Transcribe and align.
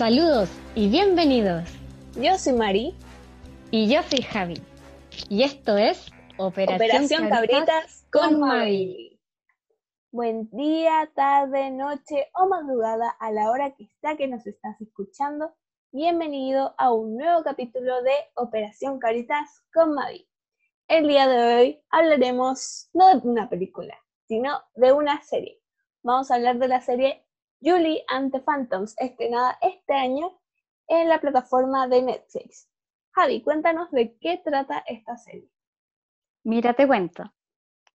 Saludos 0.00 0.48
y 0.74 0.88
bienvenidos. 0.88 1.68
Yo 2.14 2.38
soy 2.38 2.54
Mari. 2.54 2.94
Y 3.70 3.86
yo 3.86 4.02
soy 4.04 4.22
Javi. 4.22 4.54
Y 5.28 5.42
esto 5.42 5.76
es 5.76 6.10
Operación, 6.38 6.76
Operación 6.76 7.28
Cabritas 7.28 7.66
Cabritas 7.66 8.06
con 8.10 8.40
Mavi. 8.40 9.20
Buen 10.10 10.48
día, 10.52 11.10
tarde, 11.14 11.70
noche 11.70 12.30
o 12.32 12.48
madrugada 12.48 13.10
a 13.10 13.30
la 13.30 13.50
hora 13.50 13.74
que 13.74 13.84
está 13.84 14.16
que 14.16 14.26
nos 14.26 14.46
estás 14.46 14.80
escuchando. 14.80 15.54
Bienvenido 15.92 16.74
a 16.78 16.94
un 16.94 17.18
nuevo 17.18 17.42
capítulo 17.42 18.02
de 18.02 18.14
Operación 18.36 18.98
Cabritas 18.98 19.50
con 19.70 19.92
Mavi. 19.92 20.26
El 20.88 21.08
día 21.08 21.28
de 21.28 21.56
hoy 21.56 21.82
hablaremos 21.90 22.88
no 22.94 23.06
de 23.08 23.28
una 23.28 23.50
película, 23.50 23.98
sino 24.26 24.62
de 24.76 24.92
una 24.92 25.20
serie. 25.20 25.60
Vamos 26.02 26.30
a 26.30 26.36
hablar 26.36 26.56
de 26.56 26.68
la 26.68 26.80
serie 26.80 27.26
Julie 27.62 28.02
and 28.08 28.32
the 28.32 28.40
Phantoms, 28.40 28.94
estrenada 28.98 29.58
este 29.60 29.92
año 29.92 30.40
en 30.88 31.08
la 31.08 31.20
plataforma 31.20 31.86
de 31.88 32.02
Netflix. 32.02 32.68
Javi, 33.12 33.42
cuéntanos 33.42 33.90
de 33.90 34.16
qué 34.18 34.40
trata 34.42 34.82
esta 34.86 35.16
serie. 35.18 35.50
Mira, 36.42 36.72
te 36.72 36.86
cuento. 36.86 37.24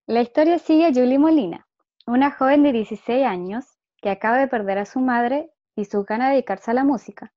La 0.06 0.20
historia 0.20 0.60
sigue 0.60 0.86
a 0.86 0.92
Julie 0.92 1.18
Molina, 1.18 1.66
una 2.06 2.30
joven 2.30 2.62
de 2.62 2.72
16 2.72 3.26
años 3.26 3.64
que 4.00 4.10
acaba 4.10 4.38
de 4.38 4.46
perder 4.46 4.78
a 4.78 4.84
su 4.84 5.00
madre 5.00 5.50
y 5.74 5.84
su 5.86 6.04
gana 6.04 6.26
de 6.28 6.34
dedicarse 6.34 6.70
a 6.70 6.74
la 6.74 6.84
música. 6.84 7.32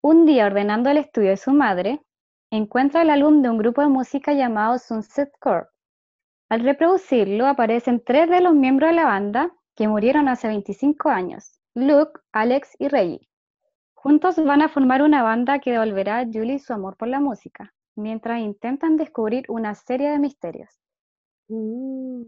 Un 0.00 0.26
día, 0.26 0.46
ordenando 0.46 0.90
el 0.90 0.96
estudio 0.96 1.30
de 1.30 1.36
su 1.36 1.52
madre, 1.52 2.02
encuentra 2.50 3.02
el 3.02 3.10
álbum 3.10 3.40
de 3.40 3.50
un 3.50 3.58
grupo 3.58 3.82
de 3.82 3.88
música 3.88 4.32
llamado 4.32 4.78
Sunset 4.78 5.30
Core. 5.38 5.68
Al 6.48 6.64
reproducirlo, 6.64 7.46
aparecen 7.46 8.02
tres 8.04 8.28
de 8.28 8.40
los 8.40 8.52
miembros 8.52 8.90
de 8.90 8.96
la 8.96 9.04
banda 9.04 9.52
que 9.74 9.88
murieron 9.88 10.28
hace 10.28 10.48
25 10.48 11.08
años, 11.08 11.60
Luke, 11.74 12.20
Alex 12.32 12.76
y 12.78 12.88
Reggie. 12.88 13.28
Juntos 13.94 14.36
van 14.44 14.62
a 14.62 14.68
formar 14.68 15.02
una 15.02 15.22
banda 15.22 15.60
que 15.60 15.72
devolverá 15.72 16.18
a 16.18 16.26
Julie 16.26 16.58
su 16.58 16.72
amor 16.72 16.96
por 16.96 17.08
la 17.08 17.20
música, 17.20 17.72
mientras 17.94 18.40
intentan 18.40 18.96
descubrir 18.96 19.44
una 19.48 19.74
serie 19.74 20.10
de 20.10 20.18
misterios. 20.18 20.70
Mm. 21.48 22.22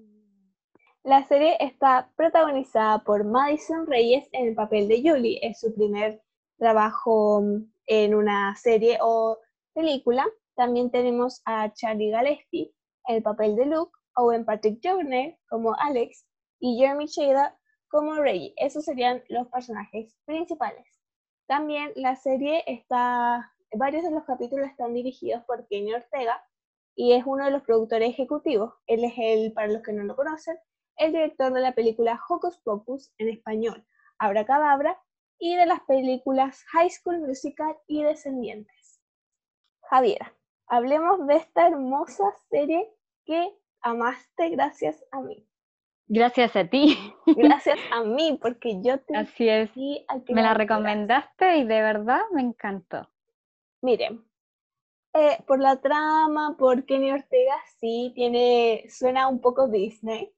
La 1.03 1.23
serie 1.25 1.59
está 1.61 2.11
protagonizada 2.17 3.05
por 3.05 3.25
Madison 3.25 3.87
Reyes 3.87 4.27
en 4.33 4.49
el 4.49 4.55
papel 4.55 4.89
de 4.89 5.03
Julie. 5.05 5.39
Es 5.43 5.61
su 5.61 5.75
primer 5.75 6.23
trabajo 6.59 7.43
mm, 7.43 7.71
en 7.87 8.15
una 8.15 8.57
serie 8.57 8.99
o 9.03 9.39
película. 9.75 10.25
También 10.57 10.91
tenemos 10.91 11.43
a 11.45 11.71
Charlie 11.75 12.15
Gillespie 12.17 12.73
en 13.07 13.17
el 13.17 13.23
papel 13.23 13.55
de 13.57 13.67
Luke, 13.67 13.93
Owen 14.17 14.47
Patrick 14.47 14.79
Joyner 14.83 15.37
como 15.49 15.75
Alex 15.79 16.25
y 16.65 16.79
Jeremy 16.79 17.05
Shada 17.05 17.59
como 17.89 18.15
Reggie. 18.15 18.55
Esos 18.57 18.87
serían 18.87 19.23
los 19.29 19.49
personajes 19.49 20.17
principales. 20.25 20.99
También 21.47 21.93
la 21.95 22.17
serie 22.17 22.65
está, 22.67 23.53
varios 23.75 24.03
de 24.03 24.11
los 24.11 24.25
capítulos 24.25 24.71
están 24.71 24.95
dirigidos 24.95 25.45
por 25.45 25.67
Kenny 25.67 25.93
Ortega 25.93 26.43
y 26.95 27.13
es 27.13 27.27
uno 27.27 27.45
de 27.45 27.51
los 27.51 27.65
productores 27.65 28.09
ejecutivos. 28.09 28.73
Él 28.87 29.05
es 29.05 29.13
el, 29.19 29.53
para 29.53 29.67
los 29.67 29.83
que 29.83 29.93
no 29.93 30.05
lo 30.05 30.17
conocen, 30.17 30.57
el 30.97 31.13
director 31.13 31.53
de 31.53 31.61
la 31.61 31.75
película 31.75 32.19
Hocus 32.31 32.57
Pocus 32.61 33.13
en 33.19 33.29
español, 33.29 33.87
Abracadabra, 34.19 34.99
y 35.39 35.57
de 35.57 35.67
las 35.67 35.83
películas 35.83 36.65
High 36.73 36.89
School 36.89 37.21
Musical 37.21 37.77
y 37.87 38.05
Descendientes. 38.05 39.03
Javiera, 39.83 40.35
hablemos 40.67 41.27
de 41.27 41.37
esta 41.37 41.67
hermosa 41.67 42.25
serie 42.49 42.91
que 43.27 43.55
amaste 43.83 44.49
gracias 44.49 45.05
a 45.13 45.21
mí. 45.21 45.47
Gracias 46.07 46.55
a 46.57 46.67
ti. 46.67 46.97
Gracias 47.27 47.79
a 47.91 48.03
mí, 48.05 48.39
porque 48.41 48.81
yo 48.83 49.01
te 49.01 49.17
Así 49.17 49.49
es. 49.49 49.71
Me 49.77 50.43
la 50.43 50.55
recomendaste 50.55 51.59
y 51.59 51.65
de 51.65 51.81
verdad 51.81 52.21
me 52.33 52.43
encantó. 52.43 53.09
Miren, 53.83 54.25
eh, 55.15 55.39
por 55.47 55.61
la 55.61 55.81
trama, 55.81 56.57
por 56.59 56.85
Kenny 56.85 57.13
Ortega, 57.13 57.55
sí, 57.79 58.13
tiene, 58.15 58.85
suena 58.89 59.29
un 59.29 59.41
poco 59.41 59.69
Disney. 59.69 60.33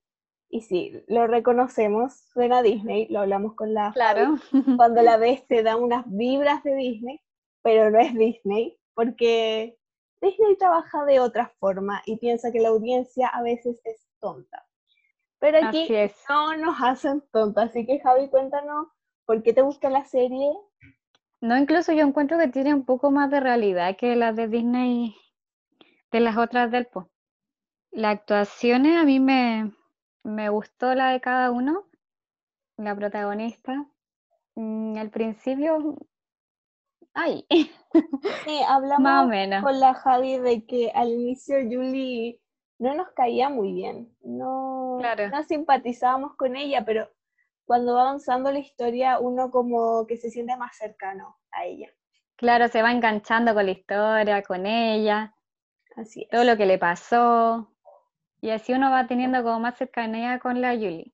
Y 0.49 0.61
sí, 0.61 1.03
lo 1.09 1.27
reconocemos, 1.27 2.15
suena 2.33 2.63
Disney, 2.63 3.09
lo 3.09 3.21
hablamos 3.21 3.55
con 3.55 3.75
la 3.75 3.93
Claro. 3.93 4.37
Fabi. 4.37 4.63
Cuando 4.77 5.03
la 5.03 5.17
ves 5.17 5.47
te 5.47 5.63
da 5.63 5.77
unas 5.77 6.05
vibras 6.07 6.63
de 6.63 6.75
Disney, 6.75 7.21
pero 7.63 7.91
no 7.91 7.99
es 7.99 8.15
Disney, 8.15 8.79
porque 8.95 9.77
Disney 10.21 10.57
trabaja 10.57 11.05
de 11.05 11.21
otra 11.21 11.53
forma 11.59 12.03
y 12.07 12.17
piensa 12.19 12.53
que 12.53 12.61
la 12.61 12.69
audiencia 12.69 13.29
a 13.29 13.43
veces 13.43 13.81
es 13.85 14.07
tonta. 14.21 14.66
Pero 15.39 15.59
aquí 15.67 15.95
es. 15.95 16.15
no 16.29 16.57
nos 16.57 16.77
hacen 16.83 17.23
tontas, 17.33 17.71
así 17.71 17.87
que 17.87 18.01
Javi, 18.01 18.29
cuéntanos 18.29 18.89
por 19.27 19.43
qué 19.43 19.53
te 19.53 19.63
gusta 19.63 19.91
la 19.91 20.05
serie. 20.05 20.51
No, 21.41 21.57
incluso 21.57 21.93
yo 21.93 22.03
encuentro 22.07 22.39
que 22.39 22.49
tiene 22.49 22.75
un 22.75 22.85
poco 22.85 23.11
más 23.11 23.31
de 23.31 23.41
realidad 23.41 23.97
que 23.97 24.17
las 24.17 24.35
de 24.37 24.49
Disney, 24.49 25.15
de 26.13 26.21
las 26.21 26.37
otras 26.37 26.71
del 26.71 26.87
Po. 26.87 27.11
Las 27.93 28.17
actuaciones 28.17 28.97
a 28.99 29.05
mí 29.05 29.21
me, 29.21 29.73
me 30.25 30.49
gustó 30.49 30.95
la 30.95 31.11
de 31.13 31.21
cada 31.21 31.51
uno, 31.51 31.87
la 32.77 32.95
protagonista. 32.97 33.87
Mm, 34.55 34.97
al 34.99 35.11
principio, 35.11 35.97
ay, 37.15 37.47
Sí, 38.45 38.61
hablamos 38.69 39.03
más 39.03 39.25
o 39.25 39.29
menos. 39.29 39.63
con 39.63 39.81
la 39.81 39.95
Javi 39.95 40.39
de 40.39 40.67
que 40.67 40.91
al 40.95 41.11
inicio 41.11 41.57
Julie 41.63 42.41
no 42.79 42.95
nos 42.95 43.09
caía 43.11 43.49
muy 43.49 43.73
bien, 43.73 44.15
no, 44.23 44.99
Claro. 45.01 45.29
no 45.31 45.43
simpatizábamos 45.45 46.37
con 46.37 46.57
ella, 46.57 46.85
pero 46.85 47.09
cuando 47.65 47.95
va 47.95 48.03
avanzando 48.03 48.53
la 48.53 48.59
historia 48.59 49.19
uno 49.19 49.51
como 49.51 50.07
que 50.07 50.17
se 50.17 50.31
siente 50.31 50.57
más 50.57 50.77
cercano 50.77 51.37
a 51.51 51.65
ella. 51.65 51.89
Claro, 52.37 52.69
se 52.69 52.83
va 52.83 52.93
enganchando 52.93 53.55
con 53.55 53.65
la 53.67 53.73
historia, 53.73 54.43
con 54.43 54.67
ella, 54.67 55.35
Así 55.97 56.23
es. 56.23 56.29
todo 56.29 56.45
lo 56.45 56.57
que 56.57 56.67
le 56.67 56.79
pasó. 56.79 57.73
Y 58.43 58.51
así 58.51 58.73
uno 58.75 58.91
va 58.91 59.07
teniendo 59.07 59.43
como 59.43 59.59
más 59.61 59.77
cercanía 59.79 60.39
con 60.39 60.61
la 60.61 60.75
Julie. 60.75 61.13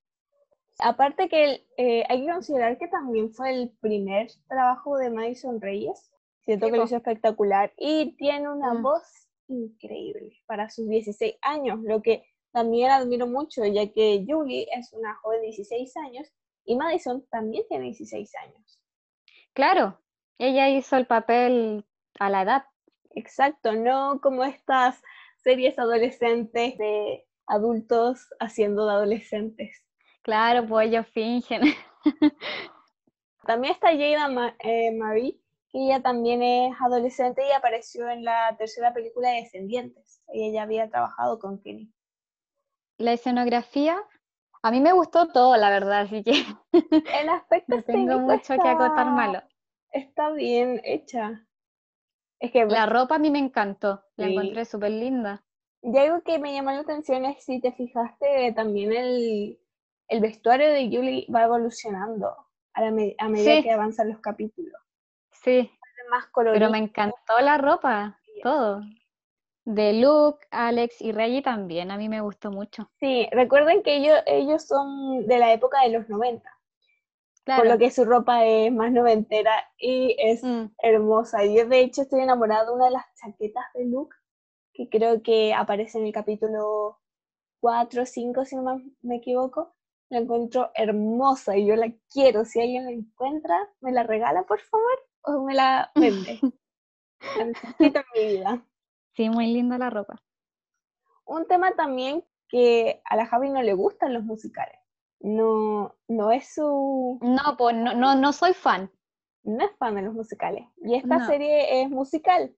Aparte 0.81 1.29
que 1.29 1.65
eh, 1.77 2.05
hay 2.09 2.27
que 2.27 2.33
considerar 2.33 2.77
que 2.79 2.89
también 2.89 3.31
fue 3.33 3.51
el 3.55 3.71
primer 3.81 4.29
trabajo 4.49 4.97
de 4.99 5.11
Madison 5.11 5.61
Reyes. 5.61 6.11
Siento 6.41 6.67
Sí, 6.67 6.73
que 6.73 6.79
lo 6.79 6.85
hizo 6.85 6.97
espectacular 6.97 7.73
y 7.77 8.17
tiene 8.17 8.49
una 8.51 8.75
Mm. 8.75 8.83
voz 8.83 9.22
increíble 9.53 10.39
para 10.47 10.69
sus 10.71 10.89
16 10.89 11.37
años, 11.43 11.81
lo 11.83 12.03
que 12.03 12.25
también 12.53 12.91
admiro 12.91 13.27
mucho, 13.27 13.65
ya 13.65 13.91
que 13.93 14.25
Julie 14.27 14.67
es 14.77 14.93
una 14.93 15.15
joven 15.17 15.41
de 15.41 15.47
16 15.49 15.97
años 15.97 16.29
y 16.65 16.77
Madison 16.77 17.25
también 17.31 17.65
tiene 17.69 17.85
16 17.87 18.33
años. 18.37 18.81
Claro, 19.55 19.99
ella 20.39 20.69
hizo 20.69 20.97
el 20.97 21.07
papel 21.07 21.85
a 22.19 22.31
la 22.31 22.43
edad. 22.43 22.65
Exacto, 23.11 23.73
no 23.73 24.21
como 24.21 24.45
estas 24.45 25.03
series 25.43 25.79
adolescentes 25.79 26.79
de 26.79 27.27
adultos 27.47 28.29
haciendo 28.41 28.87
de 28.87 28.93
adolescentes. 28.93 29.85
Claro, 30.23 30.67
pues 30.67 30.89
ellos 30.89 31.07
fingen. 31.09 31.63
También 33.47 33.75
está 33.75 33.89
Jada 33.91 34.29
Ma- 34.29 34.57
eh, 34.61 34.93
Marie, 34.97 35.39
que 35.73 35.79
ella 35.85 36.03
también 36.03 36.43
es 36.43 36.75
adolescente 36.81 37.43
y 37.49 37.53
apareció 37.53 38.09
en 38.11 38.25
la 38.25 38.55
tercera 38.59 38.93
película 38.93 39.31
de 39.31 39.37
Descendientes. 39.43 40.23
Ella 40.29 40.53
ya 40.53 40.63
había 40.65 40.89
trabajado 40.91 41.39
con 41.39 41.61
Kenny. 41.61 41.91
La 42.99 43.13
escenografía, 43.15 43.97
a 44.63 44.71
mí 44.71 44.81
me 44.81 44.93
gustó 44.93 45.29
todo, 45.29 45.57
la 45.57 45.71
verdad, 45.71 46.03
así 46.03 46.23
que 46.23 46.45
El 47.21 47.29
aspecto 47.31 47.77
no 47.77 47.83
tengo 47.83 48.19
mucho 48.19 48.55
que 48.59 48.69
acotar 48.69 48.91
está- 48.91 49.05
malo. 49.05 49.43
Está 49.91 50.31
bien 50.31 50.81
hecha. 50.85 51.47
Es 52.41 52.51
que 52.51 52.65
La 52.67 52.87
ropa 52.87 53.17
a 53.17 53.19
mí 53.19 53.31
me 53.31 53.39
encantó, 53.39 54.03
la 54.17 54.27
encontré 54.27 54.65
súper 54.65 54.91
linda. 54.91 55.45
y 55.83 55.97
algo 55.97 56.23
que 56.23 56.39
me 56.39 56.53
llamó 56.55 56.71
la 56.73 56.81
atención 56.81 57.25
es 57.25 57.45
si 57.45 57.61
te 57.61 57.73
fijaste 57.73 58.53
también 58.55 58.93
el, 58.93 59.59
el 60.09 60.21
vestuario 60.21 60.71
de 60.73 60.87
Julie 60.87 61.27
va 61.33 61.45
evolucionando 61.45 62.35
a, 62.75 62.81
la 62.83 62.91
me- 62.91 63.15
a 63.19 63.29
medida 63.29 63.57
Sí. 63.57 63.63
que 63.63 63.71
avanzan 63.71 64.09
los 64.11 64.21
capítulos. 64.21 64.73
Sí, 65.45 65.71
Más 66.11 66.27
pero 66.53 66.71
me 66.71 66.79
encantó 66.79 67.41
la 67.41 67.59
ropa, 67.59 68.19
todo. 68.43 68.83
De 69.65 69.93
Luke, 69.95 70.47
Alex 70.51 71.01
y 71.01 71.13
Reggie 71.13 71.43
también, 71.43 71.91
a 71.91 71.97
mí 71.97 72.09
me 72.09 72.21
gustó 72.21 72.51
mucho. 72.51 72.91
Sí, 73.01 73.29
recuerden 73.33 73.83
que 73.83 73.97
ellos, 73.97 74.19
ellos 74.27 74.65
son 74.67 75.27
de 75.27 75.39
la 75.39 75.53
época 75.53 75.83
de 75.83 75.91
los 75.91 76.09
90. 76.09 76.51
por 77.45 77.67
lo 77.67 77.79
que 77.79 77.91
su 77.91 78.05
ropa 78.05 78.45
es 78.45 78.73
más 78.73 78.93
noventera 78.93 79.53
y 79.79 80.17
es 80.19 80.43
Mm, 80.45 80.71
hermosa. 80.79 81.45
Yo 81.45 81.67
de 81.67 81.81
hecho 81.81 82.03
estoy 82.03 82.21
enamorada 82.21 82.67
de 82.67 82.73
una 82.73 82.85
de 82.87 82.91
las 82.93 83.05
chaquetas 83.17 83.65
de 83.75 83.85
Luke, 83.87 84.17
que 84.75 84.89
creo 84.89 85.23
que 85.23 85.55
aparece 85.55 85.99
en 85.99 86.07
el 86.07 86.13
capítulo 86.13 87.01
4 87.61 88.03
o 88.03 88.07
5, 88.07 88.45
si 88.45 88.57
no 88.57 88.63
me, 88.63 88.85
me 89.03 89.17
equivoco. 89.17 89.75
La 90.11 90.19
encuentro 90.19 90.71
hermosa 90.75 91.57
y 91.57 91.67
yo 91.67 91.77
la 91.77 91.93
quiero. 92.11 92.45
Si 92.45 92.61
alguien 92.61 92.85
la 92.85 92.93
encuentra, 92.93 93.57
me 93.81 93.93
la 93.93 94.03
regala, 94.05 94.45
por 94.45 94.61
favor, 94.61 94.99
o 95.25 95.45
me 95.45 95.55
la 95.55 95.91
vende. 95.95 96.41
Necesito 97.39 98.01
en 98.01 98.05
mi 98.15 98.33
vida. 98.39 98.67
sí, 99.15 99.31
muy 99.31 99.47
linda 99.53 99.79
la 99.79 99.91
ropa. 99.91 100.23
Un 101.25 101.47
tema 101.47 101.73
también 101.73 102.25
que 102.49 103.01
a 103.05 103.17
la 103.17 103.27
Javi 103.27 103.49
no 103.51 103.63
le 103.63 103.75
gustan 103.75 104.13
los 104.13 104.25
musicales. 104.25 104.79
No, 105.21 105.97
no 106.09 106.33
es 106.33 106.53
su... 106.55 107.19
No, 107.23 107.57
pues 107.57 107.77
no, 107.77 107.95
no, 107.95 108.15
no 108.15 108.33
soy 108.33 108.53
fan. 108.53 108.91
no 109.45 109.65
es 109.65 109.71
fan 109.79 109.95
de 109.95 110.03
los 110.03 110.15
musicales. 110.15 110.65
Y 110.85 110.97
esta 110.97 111.27
serie 111.27 111.83
es 111.83 111.89
musical, 111.89 112.55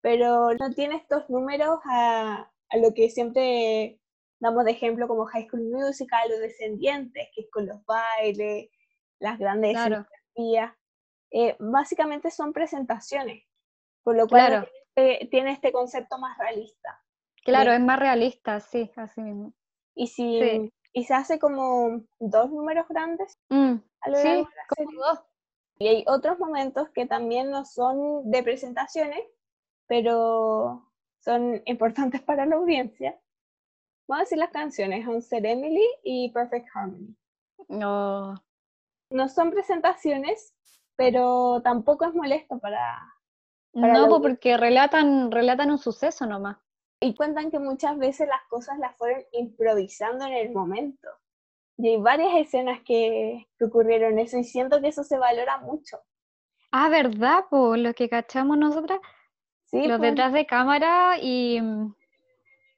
pero 0.00 0.54
no 0.54 0.70
tiene 0.70 0.96
estos 0.96 1.28
números 1.28 1.78
a, 1.84 2.50
lo 2.80 2.94
que 2.94 3.10
siempre 3.10 4.00
damos 4.40 4.64
de 4.64 4.72
ejemplo 4.72 5.06
como 5.06 5.26
High 5.26 5.46
School 5.46 5.70
Musical 5.70 6.30
o 6.32 6.40
Descendientes, 6.40 7.28
que 7.34 7.42
es 7.42 7.50
con 7.50 7.66
los 7.66 7.84
bailes, 7.84 8.70
las 9.18 9.38
grandes 9.38 9.72
claro. 9.72 10.06
Eh, 11.30 11.56
básicamente 11.58 12.30
son 12.30 12.52
presentaciones, 12.52 13.44
por 14.02 14.16
lo 14.16 14.26
cual 14.28 14.68
tiene 14.94 15.52
este 15.52 15.72
concepto 15.72 16.18
más 16.18 16.38
realista. 16.38 17.02
Claro, 17.44 17.72
es 17.72 17.80
más 17.80 17.98
realista, 17.98 18.60
sí, 18.60 18.90
así 18.96 19.20
mismo. 19.20 19.52
Y 19.94 20.08
si 20.08 20.70
y 20.96 21.04
se 21.04 21.12
hace 21.12 21.38
como 21.38 22.00
dos 22.18 22.50
números 22.50 22.88
grandes 22.88 23.38
mm, 23.50 23.74
sí, 24.14 24.46
como 24.74 24.92
dos. 24.92 25.22
Y 25.78 25.88
hay 25.88 26.04
otros 26.06 26.38
momentos 26.38 26.88
que 26.94 27.04
también 27.04 27.50
no 27.50 27.66
son 27.66 28.30
de 28.30 28.42
presentaciones, 28.42 29.20
pero 29.86 30.90
son 31.22 31.60
importantes 31.66 32.22
para 32.22 32.46
la 32.46 32.56
audiencia. 32.56 33.20
Vamos 34.08 34.22
a 34.22 34.24
decir 34.24 34.38
las 34.38 34.52
canciones, 34.52 35.06
Unsaid 35.06 35.44
Emily 35.44 35.86
y 36.02 36.32
Perfect 36.32 36.66
Harmony. 36.74 37.14
No. 37.68 38.34
No 39.10 39.28
son 39.28 39.50
presentaciones, 39.50 40.54
pero 40.96 41.60
tampoco 41.62 42.06
es 42.06 42.14
molesto 42.14 42.58
para... 42.58 43.14
no, 43.72 44.20
porque 44.20 44.56
relatan, 44.56 45.30
relatan 45.30 45.70
un 45.70 45.78
suceso 45.78 46.26
nomás. 46.26 46.56
Y 47.00 47.14
cuentan 47.14 47.50
que 47.50 47.58
muchas 47.58 47.98
veces 47.98 48.26
las 48.26 48.42
cosas 48.48 48.78
las 48.78 48.96
fueron 48.96 49.22
improvisando 49.32 50.24
en 50.24 50.32
el 50.32 50.52
momento. 50.52 51.08
Y 51.76 51.88
hay 51.88 51.96
varias 51.98 52.34
escenas 52.36 52.80
que, 52.82 53.46
ocurrieron 53.60 54.18
eso 54.18 54.38
y 54.38 54.44
siento 54.44 54.80
que 54.80 54.88
eso 54.88 55.04
se 55.04 55.18
valora 55.18 55.58
mucho. 55.58 55.98
Ah, 56.72 56.88
¿verdad? 56.88 57.44
Por 57.50 57.78
lo 57.78 57.92
que 57.92 58.08
cachamos 58.08 58.56
nosotras. 58.56 58.98
Sí. 59.66 59.86
Los 59.86 60.00
detrás 60.00 60.32
de 60.32 60.46
cámara 60.46 61.18
y, 61.20 61.60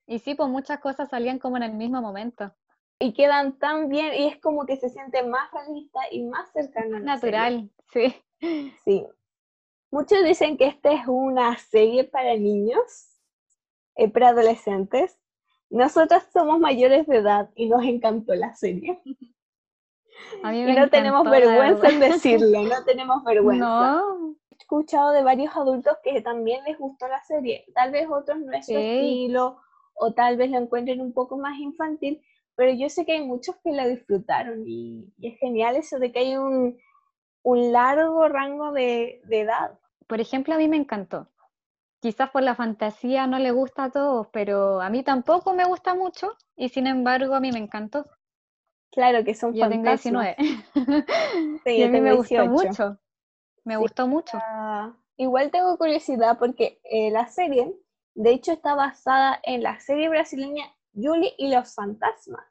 y 0.06 0.18
sí, 0.18 0.34
pues 0.34 0.48
muchas 0.48 0.80
cosas 0.80 1.08
salían 1.10 1.38
como 1.38 1.56
en 1.56 1.62
el 1.62 1.74
mismo 1.74 2.00
momento. 2.02 2.52
Y 3.00 3.12
quedan 3.12 3.58
tan 3.58 3.88
bien 3.88 4.12
y 4.14 4.26
es 4.26 4.40
como 4.40 4.66
que 4.66 4.76
se 4.76 4.88
siente 4.88 5.22
más 5.22 5.50
realista 5.52 6.00
y 6.10 6.24
más 6.24 6.50
cercana. 6.52 6.98
Natural, 6.98 7.70
sí. 7.92 8.14
Sí. 8.84 9.06
Muchos 9.90 10.22
dicen 10.24 10.56
que 10.56 10.66
esta 10.66 10.92
es 10.92 11.06
una 11.06 11.56
serie 11.58 12.04
para 12.04 12.36
niños, 12.36 13.20
eh, 13.94 14.10
preadolescentes. 14.10 15.18
Nosotras 15.70 16.28
somos 16.32 16.60
mayores 16.60 17.06
de 17.06 17.16
edad 17.16 17.50
y 17.54 17.68
nos 17.68 17.84
encantó 17.84 18.34
la 18.34 18.54
serie. 18.54 19.00
y 19.04 20.72
no 20.74 20.88
tenemos 20.90 21.28
vergüenza 21.28 21.88
en 21.88 22.00
decirlo, 22.00 22.62
no 22.62 22.84
tenemos 22.84 23.24
vergüenza. 23.24 23.64
No. 23.64 24.36
He 24.50 24.56
escuchado 24.56 25.12
de 25.12 25.22
varios 25.22 25.56
adultos 25.56 25.96
que 26.02 26.20
también 26.20 26.62
les 26.64 26.78
gustó 26.78 27.08
la 27.08 27.22
serie. 27.24 27.64
Tal 27.74 27.90
vez 27.90 28.08
otros 28.10 28.38
no 28.40 28.52
es 28.52 28.66
su 28.66 28.76
estilo 28.76 29.60
o 29.94 30.12
tal 30.12 30.36
vez 30.36 30.50
lo 30.50 30.58
encuentren 30.58 31.00
un 31.00 31.12
poco 31.12 31.38
más 31.38 31.58
infantil, 31.58 32.22
pero 32.58 32.72
yo 32.72 32.90
sé 32.90 33.06
que 33.06 33.12
hay 33.12 33.24
muchos 33.24 33.56
que 33.64 33.72
la 33.72 33.86
disfrutaron 33.86 34.64
y, 34.66 35.14
es 35.22 35.38
genial 35.38 35.76
eso 35.76 35.98
de 35.98 36.12
que 36.12 36.18
hay 36.18 36.36
un, 36.36 36.76
un 37.42 37.72
largo 37.72 38.28
rango 38.28 38.72
de, 38.72 39.22
de 39.24 39.40
edad. 39.40 39.78
Por 40.06 40.20
ejemplo, 40.20 40.54
a 40.54 40.58
mí 40.58 40.68
me 40.68 40.76
encantó 40.76 41.28
quizás 42.00 42.30
por 42.30 42.42
la 42.42 42.54
fantasía 42.54 43.26
no 43.26 43.38
le 43.38 43.50
gusta 43.50 43.84
a 43.84 43.90
todos, 43.90 44.28
pero 44.32 44.80
a 44.80 44.90
mí 44.90 45.02
tampoco 45.02 45.54
me 45.54 45.64
gusta 45.64 45.94
mucho 45.94 46.36
y 46.56 46.68
sin 46.68 46.86
embargo 46.86 47.34
a 47.34 47.40
mí 47.40 47.52
me 47.52 47.58
encantó. 47.58 48.06
Claro 48.90 49.24
que 49.24 49.34
son 49.34 49.54
Yo 49.54 49.68
tengo 49.68 49.88
19. 49.88 50.36
Sí, 51.64 51.70
y 51.70 51.82
a 51.82 51.88
mí 51.88 52.00
me 52.00 52.14
gustó 52.14 52.46
mucho. 52.46 52.98
Me 53.64 53.76
gustó 53.76 54.06
mucho. 54.06 54.38
igual 55.16 55.50
tengo 55.50 55.76
curiosidad 55.76 56.38
porque 56.38 56.80
eh, 56.84 57.10
la 57.10 57.26
serie, 57.28 57.74
de 58.14 58.30
hecho, 58.30 58.52
está 58.52 58.74
basada 58.74 59.38
en 59.42 59.62
la 59.62 59.78
serie 59.80 60.08
brasileña 60.08 60.64
Julie 61.00 61.34
y 61.38 61.50
los 61.52 61.74
fantasmas. 61.74 62.44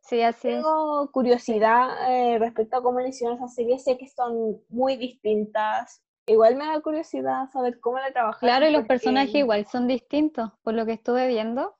Sí, 0.00 0.22
así 0.22 0.48
Tengo 0.48 1.10
curiosidad 1.12 2.10
eh, 2.10 2.38
respecto 2.38 2.78
a 2.78 2.82
cómo 2.82 3.00
le 3.00 3.10
hicieron 3.10 3.36
esa 3.36 3.48
serie. 3.48 3.78
Sé 3.78 3.98
que 3.98 4.08
son 4.08 4.62
muy 4.70 4.96
distintas, 4.96 6.02
igual 6.26 6.56
me 6.56 6.64
da 6.66 6.80
curiosidad 6.80 7.50
saber 7.52 7.78
cómo 7.80 7.98
la 7.98 8.10
trabajaron. 8.10 8.48
Claro, 8.48 8.68
y 8.68 8.72
los 8.72 8.86
personajes 8.86 9.34
igual 9.34 9.66
son 9.66 9.86
distintos, 9.86 10.50
por 10.62 10.74
lo 10.74 10.86
que 10.86 10.92
estuve 10.92 11.28
viendo. 11.28 11.76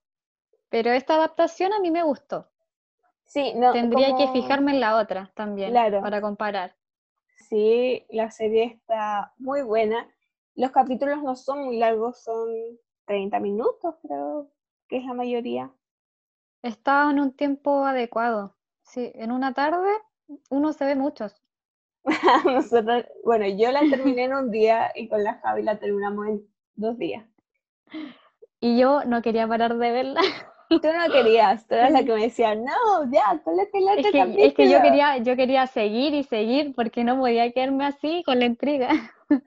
Pero 0.69 0.91
esta 0.91 1.15
adaptación 1.15 1.73
a 1.73 1.81
mí 1.81 1.91
me 1.91 2.03
gustó. 2.03 2.51
Sí, 3.25 3.55
no. 3.57 3.73
Tendría 3.73 4.15
que 4.17 4.29
fijarme 4.29 4.73
en 4.73 4.81
la 4.81 4.99
otra 4.99 5.33
también, 5.35 5.73
para 6.03 6.21
comparar. 6.21 6.77
Sí, 7.49 8.05
la 8.11 8.31
serie 8.31 8.65
está 8.65 9.33
muy 9.39 9.63
buena. 9.63 10.07
Los 10.55 10.71
capítulos 10.71 11.23
no 11.23 11.35
son 11.35 11.65
muy 11.65 11.79
largos, 11.79 12.23
son 12.23 12.49
30 13.07 13.41
minutos, 13.41 13.95
creo 14.03 14.51
que 14.89 14.99
es 14.99 15.05
la 15.05 15.15
mayoría. 15.15 15.71
Está 16.63 17.11
en 17.11 17.21
un 17.21 17.33
tiempo 17.33 17.85
adecuado. 17.85 18.57
Sí, 18.83 19.13
en 19.15 19.33
una 19.33 19.53
tarde 19.55 19.89
uno 20.51 20.73
se 20.73 20.85
ve 20.85 20.95
muchos. 20.95 21.43
bueno, 23.25 23.47
yo 23.47 23.71
la 23.71 23.81
terminé 23.81 24.25
en 24.25 24.35
un 24.35 24.51
día 24.51 24.91
y 24.95 25.09
con 25.09 25.23
la 25.23 25.35
Javi 25.35 25.63
la 25.63 25.79
terminamos 25.79 26.27
en 26.27 26.49
dos 26.75 26.99
días. 26.99 27.25
Y 28.61 28.79
yo 28.79 29.05
no 29.05 29.23
quería 29.23 29.47
parar 29.47 29.77
de 29.77 29.91
verla. 29.91 30.21
Tú 30.69 30.81
no 30.83 31.13
querías, 31.13 31.67
tú 31.67 31.75
eras 31.75 31.93
la 31.93 32.05
que 32.05 32.13
me 32.13 32.23
decía, 32.25 32.55
no, 32.55 33.11
ya, 33.11 33.41
¿cuál 33.43 33.61
es 33.61 33.69
el 33.73 33.89
es 33.99 34.11
que, 34.11 34.47
es 34.47 34.55
que 34.55 34.71
yo 34.71 34.83
quería, 34.83 35.17
yo 35.19 35.35
quería 35.35 35.67
seguir 35.67 36.13
y 36.13 36.25
seguir 36.25 36.75
porque 36.75 37.05
no 37.05 37.19
podía 37.19 37.51
quedarme 37.53 37.87
así 37.87 38.23
con 38.25 38.39
la 38.39 38.45
intriga. 38.45 38.91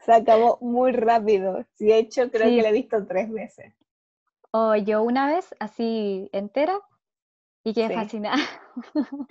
Se 0.02 0.14
acabó 0.14 0.58
muy 0.62 0.92
rápido. 0.92 1.64
De 1.78 1.98
hecho, 1.98 2.32
creo 2.32 2.48
que 2.48 2.62
la 2.62 2.70
he 2.70 2.74
visto 2.74 3.06
tres 3.06 3.32
veces. 3.32 3.74
O 4.54 4.76
yo 4.76 5.02
una 5.02 5.28
vez, 5.28 5.56
así 5.60 6.30
entera, 6.34 6.78
y 7.64 7.74
quedé 7.74 7.94
fascinada. 7.94 8.38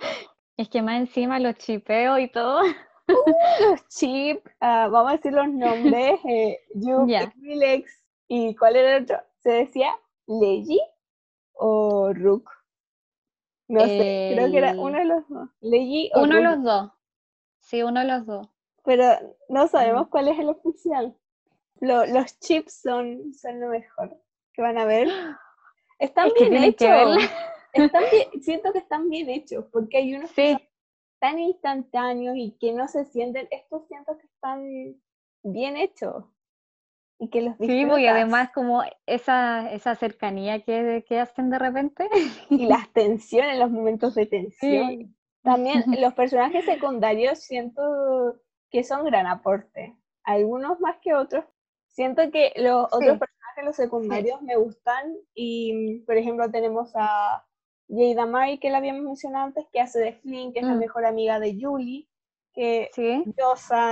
es 0.57 0.69
que 0.69 0.81
más 0.81 0.99
encima 0.99 1.39
los 1.39 1.55
chipeo 1.55 2.17
y 2.17 2.27
todo. 2.31 2.61
los 3.07 3.87
chips, 3.89 4.41
ah, 4.59 4.87
vamos 4.91 5.11
a 5.11 5.15
decir 5.17 5.33
los 5.33 5.47
nombres, 5.47 6.19
eh, 6.27 6.59
y 8.27 8.55
¿cuál 8.55 8.75
era 8.75 8.97
el 8.97 9.03
otro? 9.03 9.17
¿Se 9.39 9.51
decía 9.51 9.93
Leji 10.25 10.79
o 11.53 12.13
Rook? 12.13 12.49
No 13.67 13.81
sé, 13.81 14.31
creo 14.33 14.49
que 14.49 14.57
era 14.57 14.73
uno 14.73 14.97
de 14.97 15.05
los 15.05 15.29
dos. 15.29 15.49
Leji 15.61 16.11
o 16.15 16.23
Uno 16.23 16.35
de 16.37 16.41
los 16.41 16.63
dos. 16.63 16.91
Sí, 17.59 17.83
uno 17.83 17.99
de 17.99 18.07
los 18.07 18.25
dos. 18.25 18.47
Pero 18.83 19.35
no 19.49 19.67
sabemos 19.67 20.07
cuál 20.07 20.29
es 20.29 20.39
el 20.39 20.49
oficial. 20.49 21.15
los 21.79 22.39
chips 22.39 22.81
son, 22.81 23.33
son 23.33 23.59
lo 23.59 23.69
mejor 23.69 24.19
que 24.53 24.61
van 24.61 24.77
a 24.77 24.85
ver. 24.85 25.07
Están 25.99 26.29
bien 26.37 26.55
hechos. 26.63 27.17
Están 27.73 28.03
siento 28.41 28.73
que 28.73 28.79
están 28.79 29.09
bien 29.09 29.29
hechos, 29.29 29.63
porque 29.71 29.99
hay 29.99 30.13
unos 30.13 30.29
sí 30.31 30.57
tan 31.21 31.37
instantáneos 31.37 32.35
y 32.35 32.57
que 32.59 32.73
no 32.73 32.87
se 32.87 33.05
sienten, 33.05 33.47
estos 33.51 33.87
siento 33.87 34.17
que 34.17 34.25
están 34.25 34.99
bien 35.43 35.77
hechos 35.77 36.25
y 37.19 37.29
que 37.29 37.43
los 37.43 37.55
Sí, 37.57 37.85
y 37.85 38.07
además 38.07 38.49
como 38.51 38.83
esa, 39.05 39.71
esa 39.71 39.93
cercanía 39.93 40.61
que, 40.63 41.05
que 41.07 41.19
hacen 41.19 41.51
de 41.51 41.59
repente. 41.59 42.09
Y 42.49 42.65
las 42.65 42.91
tensiones, 42.91 43.59
los 43.59 43.69
momentos 43.69 44.15
de 44.15 44.25
tensión. 44.25 45.15
También 45.43 45.83
los 46.01 46.13
personajes 46.15 46.65
secundarios 46.65 47.39
siento 47.39 48.41
que 48.71 48.83
son 48.83 49.05
gran 49.05 49.27
aporte, 49.27 49.95
algunos 50.23 50.79
más 50.79 50.97
que 51.03 51.13
otros. 51.13 51.45
Siento 51.87 52.31
que 52.31 52.51
los 52.55 52.85
otros 52.85 53.19
personajes, 53.19 53.40
los 53.63 53.75
secundarios, 53.75 54.41
me 54.41 54.55
gustan 54.55 55.15
y, 55.33 55.99
por 56.01 56.17
ejemplo, 56.17 56.49
tenemos 56.49 56.91
a 56.95 57.45
Jada 57.89 58.25
Mari, 58.25 58.59
que 58.59 58.69
la 58.69 58.77
habíamos 58.77 59.03
mencionado 59.03 59.47
antes, 59.47 59.65
que 59.71 59.81
hace 59.81 59.99
de 59.99 60.13
Flynn, 60.13 60.53
que 60.53 60.59
es 60.59 60.65
la 60.65 60.75
mm. 60.75 60.79
mejor 60.79 61.05
amiga 61.05 61.39
de 61.39 61.57
Julie, 61.59 62.07
que 62.53 62.89
¿Sí? 62.93 63.23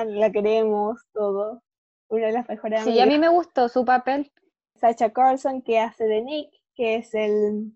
la 0.08 0.32
queremos, 0.32 1.00
todo. 1.13 1.62
Una 2.10 2.28
de 2.28 2.34
las 2.34 2.50
mejores 2.50 2.82
amigas. 2.82 2.96
Sí, 2.96 3.01
a 3.01 3.06
mí 3.06 3.18
me 3.18 3.30
gustó 3.30 3.70
su 3.70 3.86
papel. 3.86 4.32
Sacha 4.75 5.12
Carlson, 5.12 5.62
que 5.62 5.80
hace 5.80 6.06
de 6.06 6.22
Nick, 6.22 6.50
que 6.74 6.96
es 6.96 7.13
el... 7.13 7.74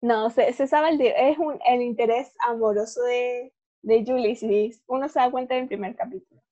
No, 0.00 0.28
se, 0.30 0.52
se 0.52 0.66
sabe 0.66 0.90
el, 0.90 1.00
es 1.00 1.38
un, 1.38 1.58
el 1.66 1.80
interés 1.80 2.34
amoroso 2.46 3.02
de, 3.02 3.54
de 3.82 4.04
Julie, 4.06 4.36
si 4.36 4.70
uno 4.86 5.08
se 5.08 5.18
da 5.18 5.30
cuenta 5.30 5.56
en 5.56 5.62
el 5.62 5.68
primer 5.68 5.96
capítulo. 5.96 6.42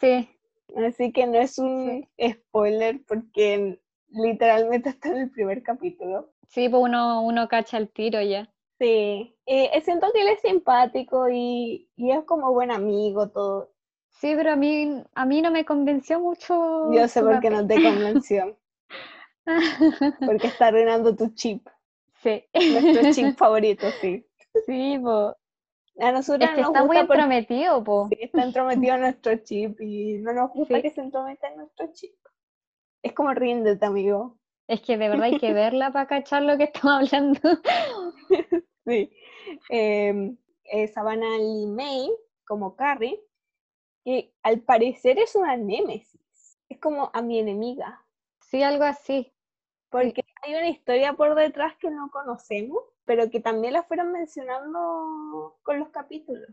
Sí. 0.00 0.28
Así 0.76 1.12
que 1.12 1.26
no 1.26 1.38
es 1.38 1.58
un 1.58 2.08
spoiler 2.18 3.02
porque 3.06 3.78
literalmente 4.12 4.90
está 4.90 5.08
en 5.08 5.18
el 5.18 5.30
primer 5.30 5.62
capítulo. 5.62 6.32
Sí, 6.48 6.68
pues 6.68 6.82
uno, 6.82 7.22
uno 7.22 7.48
cacha 7.48 7.78
el 7.78 7.88
tiro 7.90 8.20
ya. 8.20 8.52
Sí, 8.78 9.36
eh, 9.46 9.80
siento 9.84 10.08
que 10.12 10.22
él 10.22 10.28
es 10.28 10.40
simpático 10.40 11.28
y, 11.30 11.88
es 11.96 12.24
como 12.24 12.52
buen 12.52 12.70
amigo, 12.70 13.28
todo. 13.30 13.70
Sí, 14.10 14.34
pero 14.36 14.52
a 14.52 14.56
mí, 14.56 15.02
a 15.14 15.24
mí 15.24 15.40
no 15.40 15.50
me 15.50 15.64
convenció 15.64 16.20
mucho. 16.20 16.92
Yo 16.92 17.08
sé 17.08 17.22
por 17.22 17.40
qué 17.40 17.50
no 17.50 17.66
te 17.66 17.82
convenció. 17.82 18.58
Porque 20.26 20.48
está 20.48 20.66
arruinando 20.68 21.16
tu 21.16 21.28
chip. 21.34 21.66
Sí. 22.22 22.44
Nuestro 22.54 23.12
chip 23.12 23.36
favorito, 23.36 23.86
sí. 24.00 24.26
Sí, 24.66 24.98
bo. 24.98 25.36
A 25.98 26.12
nosotros 26.12 26.48
Es 26.48 26.56
que 26.56 26.62
nos 26.62 26.70
está 26.70 26.84
muy 26.84 26.96
gusta 26.96 27.14
entrometido, 27.14 27.84
po. 27.84 28.08
está 28.10 28.42
entrometido 28.42 28.94
en 28.94 29.00
nuestro 29.02 29.36
chip 29.36 29.80
y 29.80 30.18
no 30.18 30.32
nos 30.32 30.50
gusta 30.50 30.76
Sí. 30.76 30.82
que 30.82 30.90
se 30.90 31.00
entrometa 31.00 31.48
en 31.48 31.56
nuestro 31.56 31.86
chip. 31.92 32.14
Es 33.02 33.12
como 33.12 33.34
ríndete, 33.34 33.84
amigo. 33.84 34.38
Es 34.68 34.80
que 34.80 34.96
de 34.96 35.08
verdad 35.08 35.24
hay 35.24 35.38
que 35.38 35.52
verla 35.52 35.92
para 35.92 36.06
cachar 36.06 36.42
lo 36.42 36.56
que 36.56 36.64
estamos 36.64 37.12
hablando. 37.12 37.40
Sí. 38.84 39.12
Eh, 39.70 40.34
eh, 40.64 40.88
Savannah 40.88 41.38
Lee 41.38 41.68
May, 41.68 42.10
como 42.44 42.74
Carrie, 42.74 43.22
que 44.04 44.34
al 44.42 44.60
parecer 44.62 45.20
es 45.20 45.36
una 45.36 45.56
némesis. 45.56 46.58
Es 46.68 46.80
como 46.80 47.10
a 47.12 47.22
mi 47.22 47.38
enemiga. 47.38 48.04
Sí, 48.40 48.60
algo 48.64 48.82
así. 48.82 49.32
Porque 49.88 50.24
hay 50.42 50.54
una 50.54 50.68
historia 50.68 51.12
por 51.12 51.34
detrás 51.36 51.76
que 51.76 51.90
no 51.90 52.10
conocemos, 52.10 52.82
pero 53.04 53.30
que 53.30 53.38
también 53.38 53.74
la 53.74 53.82
fueron 53.82 54.10
mencionando 54.10 55.58
con 55.62 55.78
los 55.78 55.90
capítulos. 55.90 56.48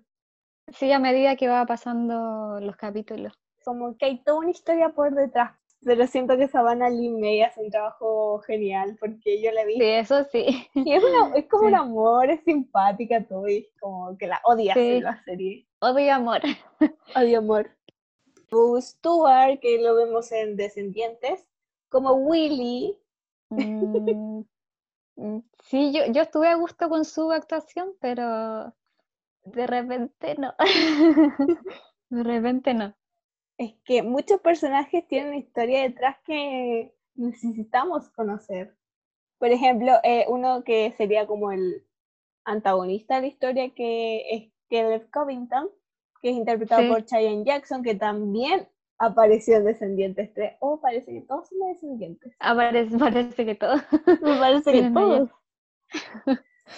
Sí, 0.74 0.92
a 0.92 1.00
medida 1.00 1.36
que 1.36 1.48
va 1.48 1.66
pasando 1.66 2.60
los 2.60 2.76
capítulos. 2.76 3.34
Como 3.64 3.98
que 3.98 4.06
hay 4.06 4.24
toda 4.24 4.40
una 4.40 4.52
historia 4.52 4.90
por 4.90 5.16
detrás. 5.16 5.59
Pero 5.84 6.06
siento 6.08 6.36
que 6.38 6.48
Savannah 6.50 6.90
Lee 6.90 7.10
May 7.10 7.42
hace 7.42 7.62
un 7.62 7.70
trabajo 7.72 8.40
genial 8.40 8.98
porque 9.00 9.42
yo 9.42 9.52
la 9.52 9.64
vi. 9.64 9.76
Sí, 9.76 9.84
eso 9.84 10.24
sí. 10.26 10.68
Y 10.74 10.94
es, 10.94 11.04
una- 11.04 11.36
es 11.38 11.46
como 11.48 11.64
un 11.66 11.70
Sí. 11.72 11.76
amor, 11.76 12.30
es 12.30 12.44
simpática 12.44 13.24
todo 13.26 13.48
y 13.48 13.68
como 13.80 14.18
que 14.18 14.28
la 14.28 14.42
odias 14.46 14.76
Sí. 14.76 14.96
en 14.98 15.04
la 15.04 15.24
serie. 15.24 15.68
Odio 15.80 16.14
amor. 16.14 16.42
Odio 17.16 17.38
amor. 17.40 17.70
Boo 18.52 18.82
Stewart, 18.82 19.60
que 19.62 19.80
lo 19.80 19.96
vemos 19.96 20.32
en 20.32 20.56
Descendientes, 20.58 21.48
como 21.90 22.14
Willy. 22.14 22.98
Mm, 23.50 24.42
mm, 25.16 25.40
sí, 25.64 25.92
yo, 25.94 26.06
yo 26.12 26.22
estuve 26.24 26.48
a 26.50 26.56
gusto 26.56 26.90
con 26.90 27.06
su 27.06 27.32
actuación, 27.32 27.94
pero 28.02 28.74
de 29.46 29.66
repente 29.68 30.36
no. 30.38 30.54
De 32.10 32.24
repente 32.24 32.74
no. 32.74 32.96
Es 33.60 33.74
que 33.84 34.04
muchos 34.04 34.40
personajes 34.40 35.06
tienen 35.08 35.28
una 35.28 35.38
historia 35.38 35.82
detrás 35.82 36.16
que 36.26 36.96
necesitamos 37.16 38.10
conocer. 38.12 38.74
Por 39.38 39.50
ejemplo, 39.50 39.92
eh, 40.04 40.26
uno 40.30 40.64
que 40.64 40.94
sería 40.94 41.28
como 41.28 41.52
el 41.52 41.86
antagonista 42.46 43.16
de 43.16 43.22
la 43.22 43.28
historia, 43.28 43.70
que 43.76 44.22
es 44.34 44.52
Caleb 44.70 45.10
Covington, 45.12 45.70
que 46.22 46.30
es 46.30 46.38
interpretado 46.38 46.84
Sí. 46.84 46.88
por 46.88 47.06
Cheyenne 47.06 47.44
Jackson, 47.44 47.84
que 47.84 47.96
también 47.96 48.66
apareció 48.98 49.58
en 49.58 49.66
Descendientes 49.66 50.34
3. 50.34 50.54
Oh, 50.62 50.80
parece 50.80 51.12
que 51.12 51.22
todos 51.22 51.50
son 51.50 51.60
de 51.60 51.66
Descendientes. 51.68 52.34
Aparece, 52.40 52.98
parece 52.98 53.46
que 53.46 53.56
todo. 53.56 53.76
Me 54.22 54.40
parece 54.40 54.72
que 54.72 54.90
todos. 54.90 55.30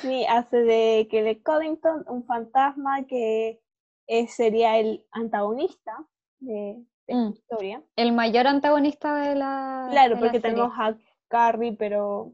Sí, 0.02 0.26
hace 0.28 0.58
de 0.58 1.08
Kelly 1.12 1.44
Covington 1.44 2.06
un 2.08 2.26
fantasma 2.26 3.06
que 3.06 3.62
eh, 4.08 4.28
sería 4.28 4.80
el 4.80 5.06
antagonista 5.12 6.08
de, 6.42 6.84
de 7.08 7.14
Mm. 7.16 7.30
historia. 7.32 7.84
El 7.96 8.12
mayor 8.14 8.48
antagonista 8.48 9.16
de 9.16 9.36
la. 9.36 9.88
Claro, 9.92 10.16
de 10.16 10.22
porque 10.22 10.40
tenemos 10.40 10.72
a 10.78 10.96
Carrie, 11.28 11.74
pero 11.74 12.34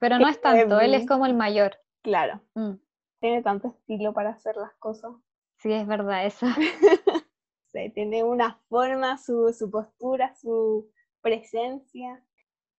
Pero 0.00 0.18
no 0.18 0.28
es 0.28 0.40
tanto, 0.40 0.80
él 0.80 0.94
es 0.94 1.06
como 1.06 1.26
el 1.26 1.34
mayor. 1.34 1.76
claro, 2.02 2.40
Mm, 2.54 2.74
tiene 3.20 3.42
tanto 3.42 3.68
estilo 3.68 4.12
para 4.12 4.30
hacer 4.30 4.56
las 4.56 4.72
cosas. 4.74 5.12
Sí, 5.58 5.72
es 5.72 5.86
verdad, 5.86 6.26
eso. 6.26 6.46
Sí, 7.72 7.90
tiene 7.90 8.22
una 8.22 8.54
forma, 8.68 9.18
su, 9.18 9.52
su 9.52 9.68
postura, 9.68 10.32
su 10.36 10.88
presencia. 11.22 12.22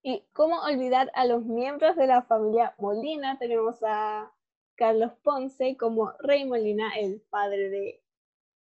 Y 0.02 0.24
cómo 0.32 0.62
olvidar 0.62 1.12
a 1.16 1.26
los 1.26 1.44
miembros 1.44 1.98
de 1.98 2.08
la 2.08 2.22
familia 2.22 2.76
Molina. 2.78 3.38
Tenemos 3.38 3.84
a 3.84 4.32
Carlos 4.76 5.12
Ponce 5.22 5.76
como 5.76 6.14
Rey 6.20 6.46
Molina, 6.46 6.96
el 6.98 7.20
padre 7.30 7.70
de, 7.70 8.04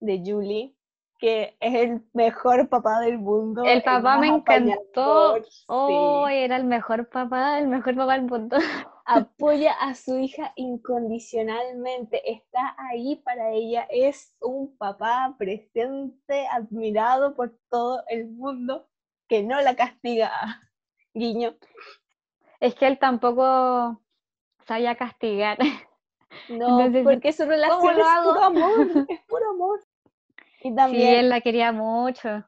de 0.01 0.23
Julie, 0.23 0.75
que 1.19 1.57
es 1.61 1.75
el 1.75 2.03
mejor 2.13 2.69
papá 2.69 3.01
del 3.01 3.19
mundo. 3.19 3.65
El 3.65 3.83
papá 3.83 4.19
me 4.19 4.29
encantó. 4.29 5.43
sí. 5.43 5.65
Oh, 5.67 6.29
era 6.29 6.57
el 6.57 6.65
mejor 6.65 7.09
papá, 7.09 7.59
el 7.59 7.69
mejor 7.69 7.97
papá 7.97 8.13
del 8.13 8.23
mundo. 8.23 8.57
apoya 9.09 9.73
a 9.73 9.95
su 9.95 10.19
hija 10.19 10.53
incondicionalmente, 10.55 12.31
está 12.31 12.77
ahí 12.79 13.17
para 13.17 13.53
ella, 13.53 13.87
es 13.91 14.37
un 14.41 14.77
papá 14.77 15.35
presente, 15.39 16.47
admirado 16.49 17.35
por 17.35 17.59
todo 17.71 18.05
el 18.09 18.29
mundo, 18.29 18.87
que 19.27 19.43
no 19.43 19.61
la 19.63 19.75
castiga. 19.77 20.31
Guiño. 21.15 21.57
Es 22.61 22.75
que 22.75 22.87
él 22.87 22.99
tampoco 22.99 24.01
sabía 24.67 24.95
castigar. 24.95 25.59
No, 26.51 26.81
Entonces, 26.81 27.05
porque 27.05 27.33
su 27.33 27.47
relación 27.47 27.81
es 27.99 28.07
puro 28.23 28.43
amor, 28.43 29.07
es 29.09 29.21
puro 29.27 29.51
amor. 29.51 29.81
Y 30.63 30.75
Sí, 30.75 30.77
también 30.77 31.15
él 31.15 31.29
la 31.29 31.41
quería 31.41 31.73
mucho. 31.73 32.45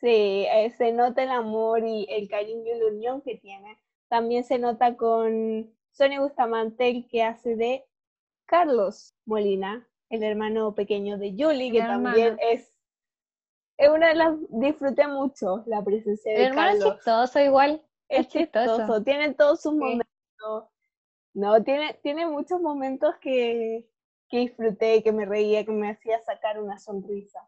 sí, 0.00 0.08
eh, 0.50 0.70
se 0.76 0.92
nota 0.92 1.22
el 1.22 1.30
amor 1.30 1.84
y 1.86 2.06
el 2.10 2.28
cariño 2.28 2.74
y 2.74 2.78
la 2.78 2.86
unión 2.86 3.22
que 3.22 3.36
tiene. 3.36 3.78
También 4.08 4.44
se 4.44 4.58
nota 4.58 4.96
con 4.96 5.72
Sonia 5.92 6.20
Bustamante, 6.20 6.88
el 6.90 7.08
que 7.08 7.22
hace 7.22 7.56
de 7.56 7.84
Carlos 8.46 9.14
Molina, 9.24 9.88
el 10.10 10.22
hermano 10.22 10.74
pequeño 10.74 11.18
de 11.18 11.34
Julie, 11.38 11.72
que 11.72 11.80
también 11.82 12.36
es, 12.40 12.74
es 13.78 13.88
una 13.90 14.08
de 14.08 14.14
las, 14.14 14.34
disfruté 14.50 15.06
mucho 15.08 15.62
la 15.66 15.82
presencia 15.84 16.32
El 16.32 16.38
de 16.38 16.44
hermano 16.44 16.72
es 16.72 16.82
chistoso 16.84 17.40
igual. 17.40 17.82
Es 18.08 18.20
es 18.20 18.28
chistoso. 18.28 18.78
chistoso, 18.78 19.02
tiene 19.04 19.34
todos 19.34 19.62
sus 19.62 19.72
Sí. 19.72 19.78
momentos. 19.78 20.06
No, 21.34 21.62
tiene, 21.62 21.94
tiene 22.02 22.26
muchos 22.26 22.60
momentos 22.60 23.14
que, 23.20 23.88
que 24.32 24.38
disfruté, 24.38 25.02
que 25.04 25.12
me 25.12 25.26
reía, 25.26 25.64
que 25.64 25.70
me 25.72 25.90
hacía 25.90 26.18
sacar 26.24 26.58
una 26.58 26.78
sonrisa. 26.78 27.46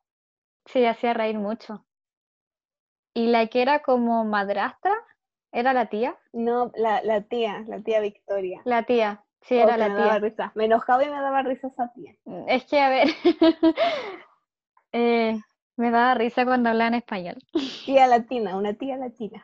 Sí, 0.66 0.84
hacía 0.84 1.14
reír 1.14 1.38
mucho. 1.38 1.86
Y 3.14 3.28
la 3.28 3.46
que 3.46 3.62
era 3.62 3.80
como 3.80 4.24
madrastra, 4.26 4.92
¿era 5.52 5.72
la 5.72 5.86
tía? 5.86 6.18
No, 6.34 6.70
la, 6.74 7.02
la 7.02 7.22
tía, 7.22 7.64
la 7.66 7.80
tía 7.80 8.00
Victoria. 8.00 8.60
La 8.66 8.82
tía, 8.82 9.24
sí, 9.40 9.54
era 9.54 9.78
la 9.78 9.88
me 9.88 9.94
daba 9.94 10.18
tía. 10.18 10.18
risa. 10.18 10.52
Me 10.54 10.66
enojaba 10.66 11.02
y 11.04 11.08
me 11.08 11.20
daba 11.20 11.42
risa 11.42 11.68
esa 11.68 11.90
tía. 11.94 12.14
Es 12.48 12.64
que, 12.66 12.80
a 12.80 12.90
ver, 12.90 13.08
eh, 14.92 15.38
me 15.76 15.90
daba 15.90 16.14
risa 16.14 16.44
cuando 16.44 16.70
hablaba 16.70 16.88
en 16.88 16.94
español. 16.94 17.36
Tía 17.86 18.06
latina, 18.06 18.56
una 18.56 18.74
tía 18.74 18.96
latina. 18.96 19.42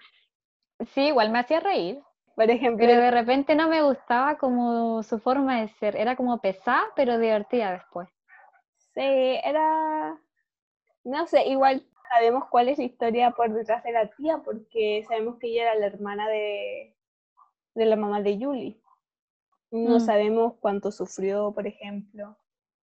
Sí, 0.95 1.03
igual 1.09 1.31
me 1.31 1.39
hacía 1.39 1.61
reír, 1.61 2.03
Por 2.41 2.51
ejemplo, 2.51 2.87
pero 2.87 2.95
de 2.97 3.11
repente 3.11 3.55
no 3.55 3.69
me 3.69 3.83
gustaba 3.83 4.39
como 4.39 5.03
su 5.03 5.19
forma 5.19 5.61
de 5.61 5.69
ser. 5.69 5.95
Era 5.97 6.17
como 6.17 6.39
pesada, 6.41 6.85
pero 6.97 7.19
divertida 7.19 7.73
después. 7.73 8.09
sí, 8.95 9.01
era, 9.45 10.19
no 11.05 11.27
sé, 11.27 11.49
igual 11.49 11.85
sabemos 12.09 12.45
cuál 12.51 12.69
es 12.69 12.79
la 12.79 12.85
historia 12.85 13.31
por 13.33 13.53
detrás 13.53 13.85
de 13.85 13.93
la 13.93 14.09
tía, 14.09 14.39
porque 14.45 15.05
sabemos 15.09 15.39
que 15.39 15.49
ella 15.49 15.63
era 15.63 15.75
la 15.77 15.87
hermana 15.87 16.29
de, 16.29 16.95
de 17.75 17.87
la 17.87 17.97
mamá 17.97 18.23
de 18.23 18.39
Julie. 18.41 18.81
No 19.73 19.97
Mm. 19.97 20.07
sabemos 20.07 20.55
cuánto 20.61 20.93
sufrió, 20.93 21.53
por 21.53 21.67
ejemplo, 21.67 22.37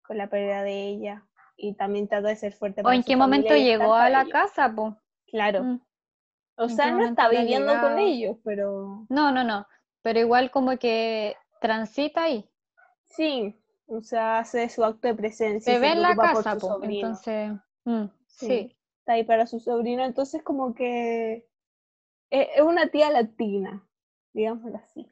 con 0.06 0.18
la 0.18 0.28
pérdida 0.28 0.62
de 0.62 0.88
ella. 0.88 1.24
Y 1.56 1.74
también 1.74 2.08
trata 2.08 2.28
de 2.28 2.36
ser 2.36 2.52
fuerte 2.52 2.82
¿O 2.84 2.92
en 2.92 3.02
qué 3.02 3.16
momento 3.16 3.54
llegó 3.54 3.94
a 3.94 4.10
la 4.10 4.26
casa, 4.26 4.72
po? 4.74 4.96
Claro. 5.26 5.62
Mm. 5.62 5.80
O 6.56 6.64
¿En 6.64 6.70
sea, 6.70 6.90
no 6.90 7.04
está 7.04 7.28
viviendo 7.28 7.72
con 7.80 7.98
ellos, 7.98 8.36
pero 8.44 9.04
No, 9.08 9.30
no, 9.32 9.44
no. 9.44 9.66
Pero 10.02 10.20
igual 10.20 10.50
como 10.50 10.76
que 10.78 11.36
transita 11.60 12.24
ahí. 12.24 12.48
sí, 13.04 13.54
o 13.88 14.00
sea, 14.00 14.38
hace 14.38 14.68
su 14.68 14.84
acto 14.84 15.06
de 15.08 15.14
presencia. 15.14 15.72
Se 15.74 15.78
ve 15.78 15.92
en 15.92 16.02
la 16.02 16.16
casa, 16.16 16.56
po. 16.56 16.80
Entonces, 16.82 17.52
mm, 17.84 18.04
Sí. 18.26 18.46
sí. 18.46 18.76
Está 19.00 19.12
ahí 19.12 19.24
para 19.24 19.46
su 19.46 19.60
sobrino, 19.60 20.04
entonces 20.04 20.42
como 20.42 20.74
que 20.74 21.46
es, 22.30 22.48
es 22.56 22.62
una 22.62 22.88
tía 22.88 23.10
latina, 23.10 23.86
digámoslo 24.32 24.78
así. 24.78 25.06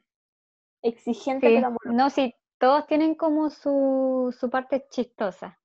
Exigente 0.82 1.46
Sí, 1.48 1.54
pero 1.54 1.68
amorosa. 1.68 1.92
no, 1.92 2.10
sí, 2.10 2.34
todos 2.58 2.86
tienen 2.88 3.14
como 3.14 3.50
su, 3.50 4.34
su 4.38 4.50
parte 4.50 4.86
chistosa. 4.90 5.58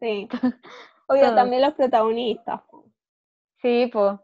Sí. 0.00 0.28
Obvio, 1.06 1.22
Todos. 1.24 1.34
también 1.34 1.60
los 1.62 1.74
protagonistas. 1.74 2.62
po. 2.70 2.86
Sí, 3.60 3.90
pues, 3.92 4.18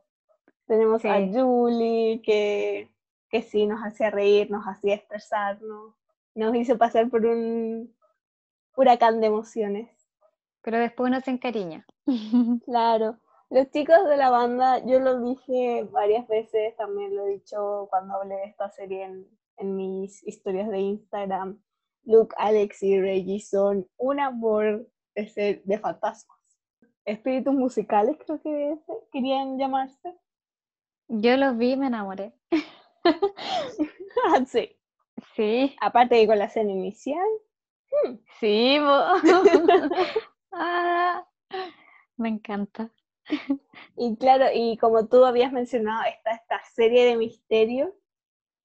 Tenemos 0.71 1.05
a. 1.05 1.19
Julie, 1.27 2.23
que, 2.23 2.89
que 3.29 3.43
sí 3.43 3.67
nos 3.67 3.81
hacía 3.81 4.09
reír, 4.09 4.53
nos 4.53 4.65
hacía 4.67 4.95
expresarnos, 4.95 5.97
nos 6.37 6.55
hizo 6.55 6.79
pasar 6.79 7.11
por 7.11 7.27
un 7.27 7.93
huracán 8.77 9.21
de 9.21 9.27
emociones. 9.27 9.91
pero 10.63 10.79
después 10.79 11.11
uno 11.11 11.21
se 11.23 11.33
encariña. 11.33 11.85
Claro. 12.65 13.19
Los 13.51 13.69
chicos 13.73 14.09
de 14.09 14.17
la 14.17 14.31
banda, 14.31 14.79
yo 14.87 15.01
lo 15.01 15.21
dije 15.21 15.89
varias 15.91 16.29
veces, 16.29 16.77
también 16.77 17.17
lo 17.17 17.27
he 17.27 17.31
dicho 17.31 17.89
cuando 17.91 18.15
hablé 18.15 18.37
de 18.37 18.45
esta 18.45 18.71
serie 18.71 19.03
en, 19.03 19.27
en 19.57 19.75
mis 19.75 20.23
historias 20.25 20.69
de 20.69 20.79
Instagram. 20.79 21.61
Luke, 22.05 22.33
Alex 22.39 22.81
y 22.85 23.01
Reggie 23.01 23.41
son 23.41 23.89
un 23.97 24.21
amor 24.21 24.89
de, 25.17 25.79
fantasmas. 25.83 26.39
Espíritus 27.05 27.55
musicales, 27.55 28.17
creo 28.25 28.41
que 28.41 28.79
querían 29.11 29.59
llamarse. 29.59 30.17
Yo 31.11 31.37
los 31.37 31.57
vi 31.59 31.73
y 31.73 31.77
me 31.77 31.89
enamoré. 31.89 32.33
sí. 34.47 34.77
Sí, 35.37 35.77
Aparte 35.81 36.17
que 36.17 36.27
con 36.27 36.39
la 36.39 36.47
escena 36.47 36.73
inicial, 36.73 37.29
Hmm. 37.91 38.17
Sí, 38.39 38.79
ah, 40.53 41.27
me 42.17 42.29
encanta. 42.29 42.91
Y 43.97 44.17
claro, 44.17 44.47
y 44.53 44.77
como 44.79 45.07
tú 45.07 45.25
habías 45.25 45.53
mencionado, 45.53 46.03
está 46.05 46.33
esta 46.33 46.61
serie 46.75 47.05
de 47.05 47.17
misterios 47.17 47.91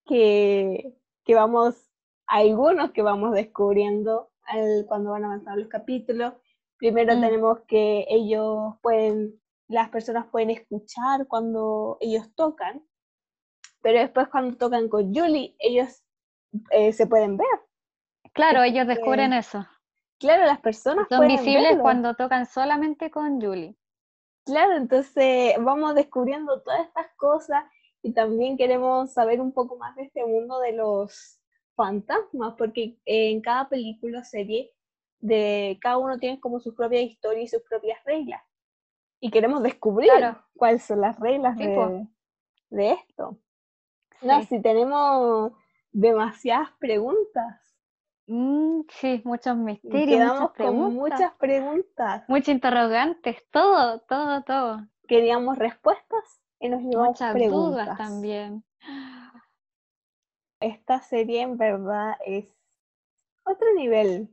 que, 0.05 0.93
que 1.23 1.35
vamos, 1.35 1.75
algunos 2.27 2.91
que 2.91 3.01
vamos 3.01 3.33
descubriendo 3.33 4.31
cuando 4.87 5.11
van 5.11 5.25
avanzando 5.25 5.59
los 5.61 5.69
capítulos. 5.69 6.33
Primero 6.77 7.15
mm. 7.15 7.21
tenemos 7.21 7.59
que 7.67 8.05
ellos 8.09 8.75
pueden, 8.81 9.39
las 9.67 9.89
personas 9.89 10.27
pueden 10.27 10.49
escuchar 10.49 11.27
cuando 11.27 11.97
ellos 11.99 12.33
tocan, 12.35 12.85
pero 13.81 13.99
después 13.99 14.27
cuando 14.29 14.57
tocan 14.57 14.89
con 14.89 15.13
Julie, 15.13 15.55
ellos 15.59 16.03
eh, 16.71 16.91
se 16.93 17.07
pueden 17.07 17.37
ver. 17.37 17.47
Claro, 18.33 18.63
ellos 18.63 18.87
descubren 18.87 19.33
eso. 19.33 19.65
Claro, 20.19 20.45
las 20.45 20.59
personas 20.59 21.07
son 21.09 21.27
visibles 21.27 21.77
cuando 21.79 22.15
tocan 22.15 22.45
solamente 22.45 23.11
con 23.11 23.41
Julie. 23.41 23.75
Claro, 24.45 24.77
entonces 24.77 25.55
vamos 25.59 25.95
descubriendo 25.95 26.61
todas 26.61 26.87
estas 26.87 27.07
cosas 27.17 27.63
y 28.01 28.13
también 28.13 28.57
queremos 28.57 29.13
saber 29.13 29.41
un 29.41 29.51
poco 29.51 29.77
más 29.77 29.95
de 29.95 30.03
este 30.03 30.23
mundo 30.23 30.59
de 30.59 30.73
los 30.73 31.39
fantasmas, 31.75 32.53
porque 32.57 32.97
en 33.05 33.41
cada 33.41 33.67
película 33.67 34.19
o 34.19 34.23
serie 34.23 34.71
de 35.19 35.77
cada 35.81 35.97
uno 35.97 36.19
tiene 36.19 36.39
como 36.39 36.59
su 36.59 36.75
propia 36.75 37.01
historia 37.01 37.43
y 37.43 37.47
sus 37.47 37.63
propias 37.63 38.03
reglas. 38.05 38.41
Y 39.19 39.31
queremos 39.31 39.63
descubrir 39.63 40.11
cuáles 40.55 40.83
son 40.83 41.01
las 41.01 41.19
reglas 41.19 41.57
de, 41.57 42.07
de, 42.69 42.91
esto. 42.91 43.37
No, 44.21 44.41
si 44.43 44.61
tenemos 44.61 45.53
demasiadas 45.91 46.71
preguntas. 46.79 47.61
Mm, 48.27 48.81
sí, 48.89 49.21
muchos 49.23 49.55
misterios. 49.55 50.05
Quedamos 50.05 50.51
con 50.53 50.93
muchas 50.93 51.33
preguntas. 51.35 52.23
Muchos 52.27 52.49
interrogantes, 52.49 53.49
todo, 53.51 53.99
todo, 54.01 54.43
todo. 54.43 54.87
Queríamos 55.07 55.57
respuestas 55.57 56.41
y 56.59 56.69
nos 56.69 56.81
llevamos 56.81 57.09
muchas 57.09 57.35
dudas 57.35 57.97
también. 57.97 58.63
Esta 60.59 61.01
serie 61.01 61.41
en 61.41 61.57
verdad 61.57 62.15
es 62.25 62.47
otro 63.43 63.73
nivel. 63.75 64.29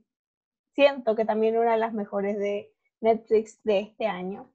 Siento 0.74 1.14
que 1.14 1.24
también 1.24 1.58
una 1.58 1.72
de 1.72 1.78
las 1.78 1.92
mejores 1.92 2.38
de 2.38 2.72
Netflix 3.00 3.62
de 3.62 3.80
este 3.80 4.06
año. 4.06 4.51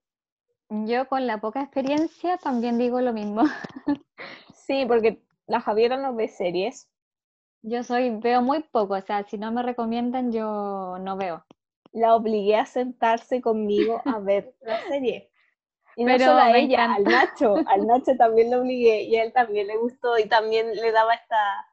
Yo 0.70 1.08
con 1.08 1.28
la 1.28 1.40
poca 1.40 1.62
experiencia 1.62 2.38
también 2.38 2.78
digo 2.78 3.00
lo 3.00 3.14
mismo. 3.14 3.44
sí, 4.54 4.86
porque 4.86 5.22
la 5.46 5.62
Javiera 5.62 5.98
no 5.98 6.14
ve 6.14 6.28
series. 6.28 6.90
Yo 7.62 7.84
soy, 7.84 8.10
veo 8.20 8.42
muy 8.42 8.64
poco, 8.64 8.96
o 8.96 9.02
sea, 9.02 9.24
si 9.24 9.38
no 9.38 9.52
me 9.52 9.64
recomiendan, 9.64 10.32
yo 10.32 10.98
no 11.00 11.18
veo. 11.18 11.46
La 11.94 12.16
obligué 12.16 12.58
a 12.58 12.66
sentarse 12.66 13.42
conmigo 13.42 14.02
a 14.06 14.20
ver 14.20 14.56
la 14.62 14.80
serie. 14.88 15.32
Y 15.96 16.06
no 16.06 16.20
solo 16.20 16.40
a 16.40 16.56
ella, 16.56 16.94
al 16.94 17.04
Nacho, 17.04 17.56
al 17.66 17.88
Nacho 17.88 18.16
también 18.18 18.52
lo 18.52 18.60
obligué 18.60 19.04
y 19.04 19.16
a 19.16 19.24
él 19.24 19.34
también 19.34 19.66
le 19.66 19.78
gustó 19.78 20.20
y 20.20 20.28
también 20.28 20.76
le 20.76 20.92
daba 20.92 21.16
esta, 21.16 21.66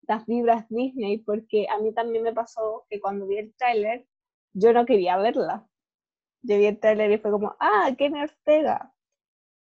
estas 0.00 0.24
vibras 0.24 0.66
Disney, 0.70 1.18
porque 1.18 1.66
a 1.68 1.78
mí 1.78 1.92
también 1.92 2.24
me 2.24 2.32
pasó 2.32 2.86
que 2.88 3.00
cuando 3.00 3.26
vi 3.26 3.36
el 3.36 3.54
tráiler, 3.56 4.06
yo 4.54 4.72
no 4.72 4.86
quería 4.86 5.18
verla. 5.18 5.68
Yo 6.42 6.56
vi 6.56 6.66
el 6.66 6.78
tráiler 6.78 7.10
y 7.10 7.18
fue 7.18 7.30
como, 7.30 7.54
ah, 7.60 7.90
Kenny 7.96 8.22
Ortega. 8.22 8.92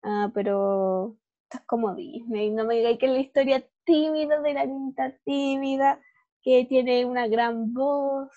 Ah, 0.03 0.31
pero 0.33 1.17
esto 1.43 1.59
es 1.59 1.65
como 1.65 1.95
Disney, 1.95 2.51
no 2.51 2.65
me 2.65 2.75
digáis 2.75 2.97
que 2.99 3.05
es 3.05 3.11
la 3.11 3.19
historia 3.19 3.67
tímida 3.85 4.41
de 4.41 4.53
la 4.53 4.65
niñita 4.65 5.17
tímida 5.23 6.01
que 6.41 6.65
tiene 6.65 7.05
una 7.05 7.27
gran 7.27 7.73
voz 7.73 8.29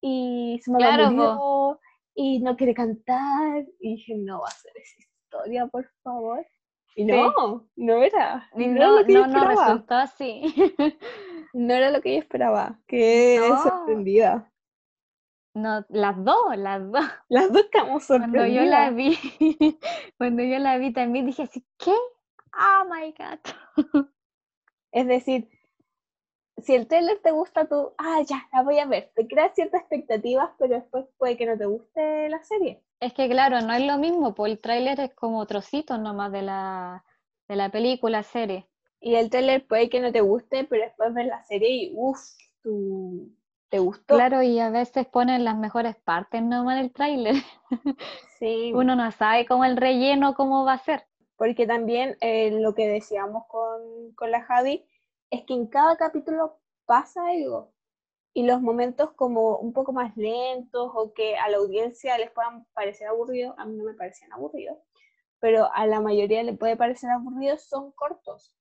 y 0.00 0.60
su 0.64 0.72
mamá 0.72 1.78
y 2.14 2.40
no 2.40 2.56
quiere 2.56 2.74
cantar. 2.74 3.64
Y 3.78 3.96
dije 3.96 4.14
no 4.16 4.40
va 4.40 4.48
a 4.48 4.50
ser 4.50 4.72
esa 4.76 4.96
historia 4.98 5.66
por 5.66 5.88
favor 6.02 6.44
y 6.96 7.04
no 7.04 7.68
no 7.76 8.02
era 8.02 8.48
no, 8.54 8.66
no, 8.66 9.02
no, 9.02 9.26
no 9.26 9.44
resultó 9.48 9.94
así. 9.94 10.42
No 11.52 11.72
era 11.72 11.90
lo 11.90 12.02
que 12.02 12.12
yo 12.12 12.18
esperaba 12.18 12.78
que 12.86 13.40
sorprendida 13.62 14.52
no, 15.56 15.86
las 15.88 16.22
dos, 16.22 16.56
las 16.56 16.92
dos. 16.92 17.04
Las 17.28 17.50
dos 17.50 17.62
estamos 17.62 18.04
sorprendidas. 18.04 18.46
Cuando 18.46 18.62
yo 18.62 18.70
la 18.70 18.90
vi, 18.90 19.78
cuando 20.18 20.42
yo 20.42 20.58
la 20.58 20.76
vi 20.76 20.92
también 20.92 21.26
dije 21.26 21.44
así, 21.44 21.64
¿qué? 21.78 21.94
Oh 22.52 22.84
my 22.84 23.12
God. 23.12 24.06
Es 24.92 25.06
decir, 25.06 25.50
si 26.56 26.74
el 26.74 26.86
trailer 26.86 27.18
te 27.18 27.30
gusta, 27.30 27.66
tú, 27.66 27.92
ah, 27.98 28.22
ya, 28.26 28.48
la 28.50 28.62
voy 28.62 28.78
a 28.78 28.86
ver. 28.86 29.12
Te 29.14 29.26
creas 29.26 29.54
ciertas 29.54 29.82
expectativas, 29.82 30.50
pero 30.58 30.74
después 30.74 31.04
puede 31.18 31.36
que 31.36 31.44
no 31.44 31.58
te 31.58 31.66
guste 31.66 32.30
la 32.30 32.42
serie. 32.42 32.82
Es 33.00 33.12
que 33.12 33.28
claro, 33.28 33.60
no 33.60 33.74
es 33.74 33.82
lo 33.82 33.98
mismo, 33.98 34.34
pues 34.34 34.52
el 34.52 34.58
tráiler 34.58 34.98
es 35.00 35.14
como 35.14 35.44
trocitos 35.46 35.98
nomás 36.00 36.32
de 36.32 36.42
la, 36.42 37.04
de 37.46 37.56
la 37.56 37.68
película, 37.70 38.22
serie. 38.22 38.66
Y 39.00 39.16
el 39.16 39.28
trailer 39.28 39.66
puede 39.66 39.90
que 39.90 40.00
no 40.00 40.12
te 40.12 40.22
guste, 40.22 40.64
pero 40.64 40.84
después 40.84 41.12
ves 41.12 41.26
la 41.26 41.42
serie 41.44 41.68
y 41.68 41.92
uff, 41.94 42.20
tú 42.62 43.30
te 43.68 43.78
gustó. 43.78 44.14
Claro, 44.14 44.42
y 44.42 44.58
a 44.60 44.70
veces 44.70 45.06
ponen 45.06 45.44
las 45.44 45.56
mejores 45.56 45.96
partes 45.96 46.42
nomás 46.42 46.76
del 46.76 46.92
tráiler. 46.92 47.34
Sí. 48.38 48.72
Uno 48.74 48.96
no 48.96 49.10
sabe 49.12 49.46
cómo 49.46 49.64
el 49.64 49.76
relleno, 49.76 50.34
cómo 50.34 50.64
va 50.64 50.74
a 50.74 50.78
ser 50.78 51.06
porque 51.36 51.66
también 51.66 52.16
eh, 52.20 52.50
lo 52.50 52.74
que 52.74 52.88
decíamos 52.88 53.44
con, 53.48 54.12
con 54.14 54.30
la 54.30 54.42
Javi 54.42 54.86
es 55.30 55.44
que 55.44 55.54
en 55.54 55.66
cada 55.66 55.96
capítulo 55.96 56.58
pasa 56.86 57.28
algo 57.28 57.72
y 58.32 58.44
los 58.44 58.60
momentos 58.60 59.12
como 59.12 59.58
un 59.58 59.72
poco 59.72 59.92
más 59.92 60.16
lentos 60.16 60.90
o 60.94 61.12
que 61.14 61.36
a 61.36 61.48
la 61.48 61.58
audiencia 61.58 62.18
les 62.18 62.30
puedan 62.30 62.66
parecer 62.74 63.08
aburridos, 63.08 63.54
a 63.58 63.64
mí 63.64 63.76
no 63.76 63.84
me 63.84 63.94
parecían 63.94 64.32
aburridos, 64.32 64.78
pero 65.40 65.70
a 65.72 65.86
la 65.86 66.00
mayoría 66.00 66.42
le 66.42 66.54
puede 66.54 66.76
parecer 66.76 67.10
aburridos, 67.10 67.62
son 67.62 67.92
cortos, 67.92 68.54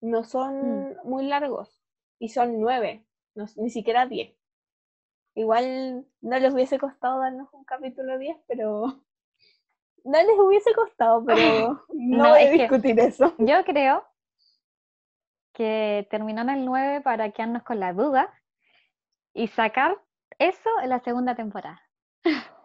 no 0.00 0.24
son 0.24 0.90
mm. 0.90 0.96
muy 1.04 1.26
largos 1.26 1.82
y 2.18 2.28
son 2.28 2.60
nueve, 2.60 3.04
ni 3.56 3.70
siquiera 3.70 4.06
diez. 4.06 4.36
Igual 5.36 6.06
no 6.22 6.38
les 6.38 6.52
hubiese 6.52 6.78
costado 6.78 7.20
darnos 7.20 7.52
un 7.52 7.62
capítulo 7.64 8.18
diez, 8.18 8.38
pero 8.48 8.86
no 10.04 10.18
les 10.18 10.38
hubiese 10.38 10.72
costado, 10.74 11.24
pero 11.24 11.84
no, 11.92 12.30
voy 12.30 12.40
a 12.40 12.50
discutir 12.50 12.98
eso. 12.98 13.34
Yo 13.38 13.62
creo 13.64 14.02
que 15.52 16.06
terminó 16.10 16.40
en 16.40 16.50
el 16.50 16.64
9 16.64 17.02
para 17.02 17.30
quedarnos 17.30 17.62
con 17.64 17.80
la 17.80 17.92
duda 17.92 18.32
y 19.34 19.48
sacar 19.48 19.98
eso 20.38 20.70
en 20.82 20.88
la 20.88 21.00
segunda 21.00 21.36
temporada. 21.36 21.80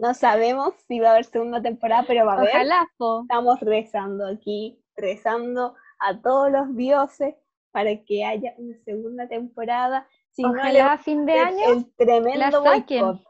No 0.00 0.12
sabemos 0.12 0.74
si 0.88 0.98
va 0.98 1.10
a 1.10 1.12
haber 1.12 1.24
segunda 1.24 1.62
temporada, 1.62 2.02
pero 2.04 2.26
va 2.26 2.32
a 2.32 2.36
haber. 2.38 2.48
Ojalá. 2.48 2.84
Estamos 3.22 3.60
rezando 3.60 4.26
aquí, 4.26 4.82
rezando 4.96 5.76
a 6.00 6.20
todos 6.20 6.50
los 6.50 6.74
dioses 6.74 7.36
para 7.70 7.94
que 8.04 8.24
haya 8.24 8.54
una 8.56 8.76
segunda 8.78 9.28
temporada. 9.28 10.08
Si 10.32 10.44
Ojalá 10.44 10.92
a 10.92 10.98
fin 10.98 11.26
de 11.26 11.38
año 11.38 11.72
el 11.72 11.92
tremendo 11.94 12.62
boicot. 12.62 13.22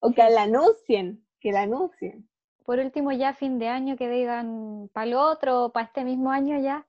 O 0.00 0.12
que 0.12 0.30
la 0.30 0.42
anuncien, 0.42 1.26
que 1.40 1.52
la 1.52 1.62
anuncien 1.62 2.28
por 2.68 2.80
último 2.80 3.12
ya 3.12 3.32
fin 3.32 3.58
de 3.58 3.68
año 3.68 3.96
que 3.96 4.10
digan 4.10 4.90
para 4.92 5.06
el 5.06 5.14
otro, 5.14 5.70
para 5.72 5.86
este 5.86 6.04
mismo 6.04 6.30
año 6.30 6.60
ya, 6.60 6.86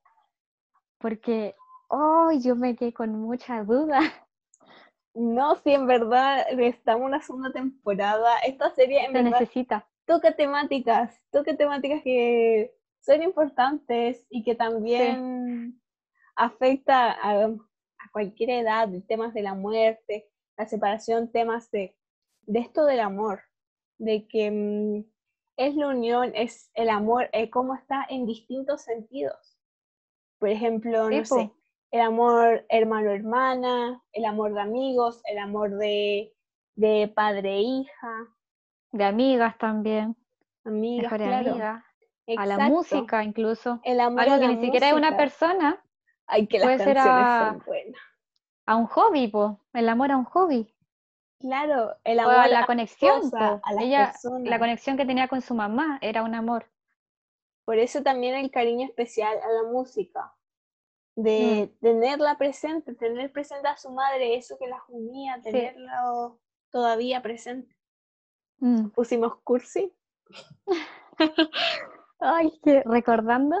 porque 0.98 1.54
oh, 1.88 2.30
yo 2.38 2.54
me 2.54 2.76
quedé 2.76 2.92
con 2.92 3.18
mucha 3.18 3.64
duda. 3.64 4.00
No, 5.14 5.56
si 5.56 5.72
en 5.72 5.86
verdad 5.86 6.46
estamos 6.60 7.06
una 7.06 7.22
segunda 7.22 7.50
temporada, 7.50 8.38
esta 8.46 8.70
serie 8.74 9.06
en 9.06 9.12
Se 9.12 9.22
necesita. 9.22 9.88
toca 10.04 10.36
temáticas, 10.36 11.18
toca 11.32 11.56
temáticas 11.56 12.02
que 12.04 12.74
son 13.00 13.22
importantes 13.22 14.26
y 14.28 14.44
que 14.44 14.54
también 14.54 15.80
afecta 16.36 17.12
a, 17.12 17.48
a, 18.04 18.10
cualquier 18.12 18.50
edad, 18.50 18.88
temas 19.08 19.34
de 19.34 19.42
la 19.42 19.54
muerte, 19.54 20.28
la 20.56 20.66
separación, 20.66 21.30
temas 21.30 21.70
de, 21.70 21.96
de 22.42 22.58
esto 22.60 22.84
del 22.84 23.00
amor, 23.00 23.40
de 23.98 24.26
que 24.28 24.50
mm, 24.50 25.04
es 25.56 25.74
la 25.74 25.88
unión, 25.88 26.32
es 26.34 26.70
el 26.74 26.88
amor, 26.88 27.28
eh, 27.32 27.50
cómo 27.50 27.74
está 27.74 28.06
en 28.08 28.26
distintos 28.26 28.82
sentidos. 28.82 29.58
Por 30.38 30.48
ejemplo, 30.48 31.10
no 31.10 31.24
sé, 31.24 31.52
el 31.90 32.00
amor 32.00 32.64
hermano-hermana, 32.68 34.02
el 34.12 34.24
amor 34.24 34.54
de 34.54 34.60
amigos, 34.60 35.20
el 35.26 35.38
amor 35.38 35.76
de, 35.76 36.32
de 36.76 37.12
padre-hija. 37.14 38.28
De 38.92 39.04
amigas 39.04 39.58
también. 39.58 40.16
Amigas, 40.64 41.12
claro. 41.12 41.82
A 42.36 42.46
la 42.46 42.68
música 42.68 43.24
incluso. 43.24 43.80
El 43.82 44.00
amor 44.00 44.22
Algo 44.22 44.38
que 44.38 44.48
ni 44.54 44.60
siquiera 44.60 44.88
es 44.88 44.94
una 44.94 45.16
persona. 45.16 45.82
Ay, 46.30 46.46
que 46.46 46.60
puede 46.60 46.78
ser 46.78 46.98
a, 46.98 47.56
a 48.66 48.76
un 48.76 48.86
hobby, 48.86 49.28
po. 49.28 49.60
el 49.72 49.88
amor 49.88 50.12
a 50.12 50.16
un 50.16 50.24
hobby. 50.24 50.72
Claro, 51.40 51.96
el 52.04 52.20
amor. 52.20 52.48
la 52.48 52.66
conexión, 52.66 53.22
ella, 53.80 54.12
la 54.44 54.58
conexión 54.58 54.96
que 54.96 55.06
tenía 55.06 55.26
con 55.26 55.40
su 55.40 55.54
mamá 55.54 55.98
era 56.02 56.22
un 56.22 56.34
amor. 56.34 56.66
Por 57.64 57.78
eso 57.78 58.02
también 58.02 58.34
el 58.34 58.50
cariño 58.50 58.86
especial 58.86 59.38
a 59.42 59.48
la 59.48 59.70
música. 59.70 60.34
de 61.16 61.74
tenerla 61.80 62.38
presente, 62.38 62.94
tener 62.94 63.32
presente 63.32 63.68
a 63.68 63.76
su 63.76 63.90
madre, 63.90 64.36
eso 64.36 64.56
que 64.58 64.68
la 64.68 64.82
unía, 64.88 65.40
tenerlo 65.42 66.38
todavía 66.70 67.20
presente. 67.22 67.76
Mm. 68.58 68.90
Pusimos 68.90 69.36
cursi, 69.42 69.92
Ay, 72.20 72.52
que 72.62 72.82
recordando. 72.84 73.56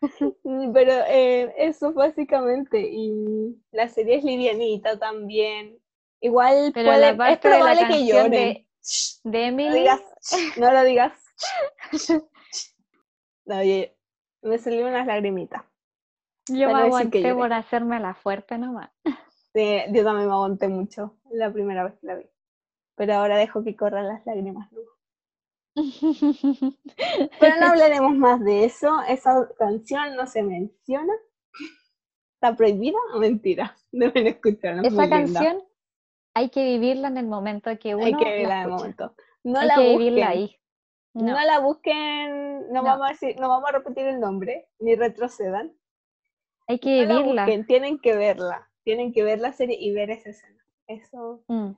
Mm, 0.44 0.72
pero 0.72 0.92
eh, 1.08 1.52
eso 1.58 1.92
básicamente, 1.92 2.80
y 2.80 3.56
la 3.72 3.88
serie 3.88 4.16
es 4.16 4.24
livianita 4.24 4.98
también. 4.98 5.78
Igual 6.20 6.70
Pero 6.74 6.90
puede- 6.90 7.00
la 7.00 7.10
es 7.10 7.16
parte 7.16 7.48
de 7.48 7.54
la 7.54 7.60
probable 7.64 7.86
que 7.96 8.06
lloren. 8.06 8.30
de, 8.30 8.66
no 9.24 9.38
Emily. 9.38 9.78
digas, 9.80 10.00
no 10.56 10.72
lo 10.72 10.84
digas. 10.84 11.12
No, 13.46 13.58
oye, 13.60 13.96
me 14.42 14.58
salieron 14.58 14.90
unas 14.90 15.06
lagrimitas. 15.06 15.64
Yo 16.48 16.66
me 16.68 16.82
aguanté 16.82 17.34
por 17.34 17.52
hacerme 17.52 17.98
la 17.98 18.14
fuerte 18.14 18.58
nomás. 18.58 18.90
Sí, 19.54 19.80
yo 19.90 20.04
también 20.04 20.28
me 20.28 20.34
aguanté 20.34 20.68
mucho 20.68 21.16
la 21.30 21.50
primera 21.50 21.84
vez 21.84 21.94
que 22.00 22.06
la 22.08 22.16
vi. 22.16 22.26
Pero 22.94 23.14
ahora 23.14 23.38
dejo 23.38 23.64
que 23.64 23.74
corran 23.74 24.06
las 24.06 24.24
lágrimas. 24.26 24.70
¿no? 24.72 24.80
Pero 27.40 27.56
no 27.60 27.66
hablaremos 27.66 28.14
más 28.16 28.42
de 28.44 28.64
eso. 28.64 29.00
Esa 29.08 29.48
canción 29.58 30.16
no 30.16 30.26
se 30.26 30.42
menciona. 30.42 31.12
¿Está 32.34 32.54
prohibida 32.56 32.98
o 33.14 33.18
mentira? 33.18 33.76
Deben 33.92 34.26
escucharla. 34.26 34.82
es 34.82 34.92
Esa 34.92 35.02
linda. 35.02 35.16
canción 35.16 35.62
hay 36.34 36.50
que 36.50 36.62
vivirla 36.64 37.08
en 37.08 37.16
el 37.16 37.26
momento 37.26 37.68
que 37.80 37.96
uno 37.96 38.04
Hay 38.06 38.14
que 38.14 38.24
la 38.24 38.30
verla 38.30 38.54
de 38.54 38.60
escucha. 38.62 38.76
momento. 38.76 39.14
No 39.42 39.58
hay 39.58 39.66
la 39.68 39.74
que 39.74 39.80
busquen. 39.80 39.98
vivirla 39.98 40.28
ahí. 40.28 40.56
No. 41.14 41.24
No, 41.26 41.32
la 41.44 41.58
busquen. 41.58 42.60
No, 42.68 42.74
No. 42.74 42.82
Vamos 42.84 43.06
a 43.06 43.10
decir, 43.10 43.40
no 43.40 43.48
vamos 43.48 43.68
a 43.68 43.72
repetir 43.72 44.06
el 44.06 44.20
nombre, 44.20 44.68
ni 44.78 44.94
retrocedan. 44.94 45.72
hay 46.68 46.78
que 46.78 47.06
No 47.06 47.14
la 47.14 47.20
vivirla. 47.46 47.66
tienen 47.66 47.98
que 47.98 48.14
verla. 48.16 48.70
Tienen 48.84 49.12
que 49.12 49.24
ver 49.24 49.40
la 49.40 49.52
serie 49.52 49.76
y 49.80 49.92
ver 49.92 50.10
esa 50.10 50.30
escena. 50.30 50.64
Eso. 50.86 51.42
Mm. 51.48 51.70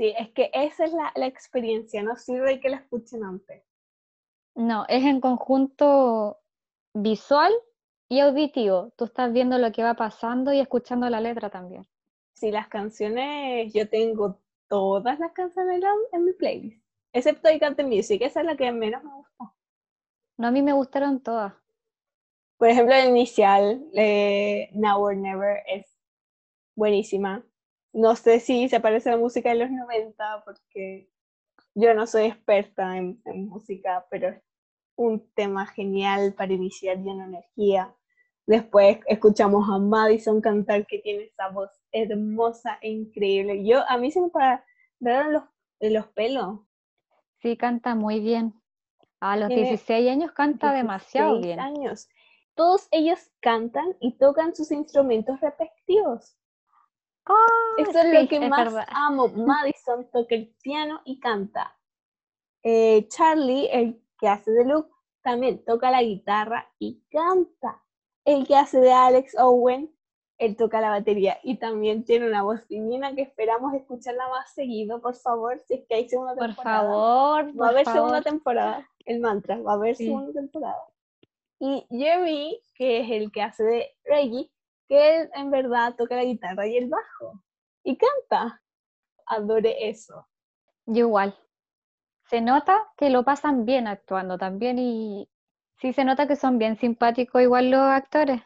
Sí, 0.00 0.14
es 0.18 0.30
que 0.30 0.50
esa 0.54 0.86
es 0.86 0.94
la, 0.94 1.12
la 1.14 1.26
experiencia. 1.26 2.02
No 2.02 2.16
sirve 2.16 2.58
que 2.58 2.70
la 2.70 2.78
escuchen 2.78 3.22
antes. 3.22 3.62
No, 4.54 4.86
es 4.88 5.04
en 5.04 5.20
conjunto 5.20 6.40
visual 6.94 7.52
y 8.08 8.20
auditivo. 8.20 8.94
Tú 8.96 9.04
estás 9.04 9.30
viendo 9.30 9.58
lo 9.58 9.70
que 9.72 9.82
va 9.82 9.92
pasando 9.92 10.54
y 10.54 10.58
escuchando 10.58 11.10
la 11.10 11.20
letra 11.20 11.50
también. 11.50 11.86
Sí, 12.32 12.50
las 12.50 12.68
canciones, 12.68 13.74
yo 13.74 13.90
tengo 13.90 14.40
todas 14.68 15.18
las 15.18 15.32
canciones 15.32 15.82
en, 16.12 16.24
mi 16.24 16.32
playlist. 16.32 16.82
Excepto 17.12 17.50
I 17.50 17.58
Got 17.58 17.76
the 17.76 17.84
Music, 17.84 18.22
esa 18.22 18.40
es 18.40 18.46
la 18.46 18.56
que 18.56 18.72
menos 18.72 19.04
me 19.04 19.12
gusta. 19.12 19.52
No, 20.38 20.46
a 20.46 20.50
mí 20.50 20.62
me 20.62 20.72
gustaron 20.72 21.22
todas. 21.22 21.52
Por 22.56 22.70
ejemplo, 22.70 22.94
la 22.94 23.04
inicial, 23.04 23.84
eh, 23.92 24.70
Now 24.72 25.02
or 25.02 25.14
Never, 25.14 25.62
es 25.66 25.94
buenísima. 26.74 27.44
No 27.92 28.14
sé 28.16 28.40
si 28.40 28.68
se 28.68 28.80
parece 28.80 29.10
a 29.10 29.12
la 29.12 29.18
música 29.18 29.50
de 29.50 29.56
los 29.56 29.70
90, 29.70 30.42
porque 30.44 31.10
yo 31.74 31.94
no 31.94 32.06
soy 32.06 32.24
experta 32.26 32.96
en, 32.96 33.20
en 33.24 33.48
música, 33.48 34.06
pero 34.10 34.28
es 34.28 34.42
un 34.96 35.26
tema 35.34 35.66
genial 35.66 36.34
para 36.34 36.52
iniciar 36.52 36.98
lleno 36.98 37.18
de 37.18 37.24
energía. 37.24 37.94
Después 38.46 38.98
escuchamos 39.06 39.68
a 39.70 39.78
Madison 39.78 40.40
cantar, 40.40 40.86
que 40.86 40.98
tiene 40.98 41.24
esa 41.24 41.48
voz 41.48 41.70
hermosa 41.92 42.78
e 42.82 42.90
increíble. 42.90 43.64
Yo, 43.64 43.88
a 43.88 43.96
mí 43.96 44.10
se 44.10 44.20
me 44.20 44.28
pararon 44.28 45.32
los, 45.32 45.42
los 45.80 46.06
pelos. 46.08 46.58
Sí, 47.40 47.56
canta 47.56 47.94
muy 47.94 48.20
bien. 48.20 48.54
A 49.20 49.36
los 49.36 49.48
Tiene 49.48 49.68
16 49.68 50.10
años 50.10 50.32
canta 50.32 50.72
demasiado 50.72 51.38
16 51.38 51.46
bien. 51.46 51.60
años. 51.60 52.08
Todos 52.54 52.88
ellos 52.90 53.30
cantan 53.40 53.96
y 54.00 54.18
tocan 54.18 54.54
sus 54.54 54.70
instrumentos 54.72 55.40
respectivos. 55.40 56.36
Ah, 57.26 57.34
Eso 57.78 57.90
es 57.98 58.04
sí, 58.06 58.12
lo 58.12 58.28
que 58.28 58.36
es 58.36 58.48
más 58.48 58.64
verdad. 58.64 58.86
amo. 58.92 59.28
Madison 59.36 60.08
toca 60.10 60.34
el 60.34 60.54
piano 60.62 61.00
y 61.04 61.20
canta. 61.20 61.76
Eh, 62.62 63.06
Charlie, 63.08 63.68
el 63.72 64.02
que 64.18 64.28
hace 64.28 64.50
de 64.50 64.64
Luke, 64.64 64.90
también 65.22 65.64
toca 65.64 65.90
la 65.90 66.02
guitarra 66.02 66.70
y 66.78 67.02
canta. 67.10 67.82
El 68.24 68.46
que 68.46 68.56
hace 68.56 68.80
de 68.80 68.92
Alex 68.92 69.34
Owen, 69.38 69.94
él 70.38 70.56
toca 70.56 70.80
la 70.80 70.90
batería 70.90 71.38
y 71.42 71.58
también 71.58 72.04
tiene 72.04 72.26
una 72.26 72.42
voz 72.42 72.66
divina 72.68 73.14
que 73.14 73.22
esperamos 73.22 73.74
escucharla 73.74 74.28
más 74.28 74.52
seguido, 74.54 75.00
por 75.00 75.14
favor, 75.14 75.60
si 75.66 75.74
es 75.74 75.86
que 75.86 75.94
hay 75.94 76.08
segunda 76.08 76.34
Por 76.34 76.46
temporada. 76.46 76.80
favor, 76.82 77.44
Va 77.46 77.50
a 77.50 77.52
por 77.54 77.68
haber 77.68 77.86
segunda 77.86 78.22
temporada. 78.22 78.88
El 79.04 79.20
mantra, 79.20 79.58
va 79.60 79.72
a 79.72 79.74
haber 79.74 79.96
Sí. 79.96 80.06
segunda 80.06 80.32
temporada. 80.32 80.82
Y 81.58 81.86
Jerry, 81.90 82.62
que 82.74 83.00
es 83.00 83.10
el 83.10 83.30
que 83.32 83.42
hace 83.42 83.62
de 83.64 83.90
Reggie, 84.04 84.50
que 84.90 85.20
él 85.20 85.30
en 85.34 85.52
verdad 85.52 85.94
toca 85.96 86.16
la 86.16 86.24
guitarra 86.24 86.66
y 86.66 86.76
el 86.76 86.88
bajo. 86.88 87.40
Y 87.84 87.96
canta. 87.96 88.60
Adore 89.24 89.88
eso. 89.88 90.26
Yo 90.84 91.06
igual. 91.06 91.38
Se 92.28 92.40
nota 92.40 92.88
que 92.96 93.08
lo 93.08 93.22
pasan 93.24 93.64
bien 93.64 93.86
actuando 93.86 94.36
también 94.36 94.78
y 94.80 95.30
sí 95.80 95.92
se 95.92 96.04
nota 96.04 96.26
que 96.26 96.34
son 96.34 96.58
bien 96.58 96.76
simpáticos 96.76 97.40
igual 97.40 97.70
los 97.70 97.80
actores. 97.80 98.42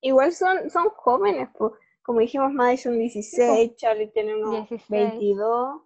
Igual 0.00 0.32
son, 0.32 0.68
son 0.68 0.90
jóvenes, 0.90 1.48
como 2.02 2.18
dijimos, 2.18 2.52
Madison 2.52 2.98
16, 2.98 3.76
Charlie 3.76 4.08
tiene 4.08 4.34
unos 4.34 4.68
16. 4.68 4.88
22, 4.88 5.82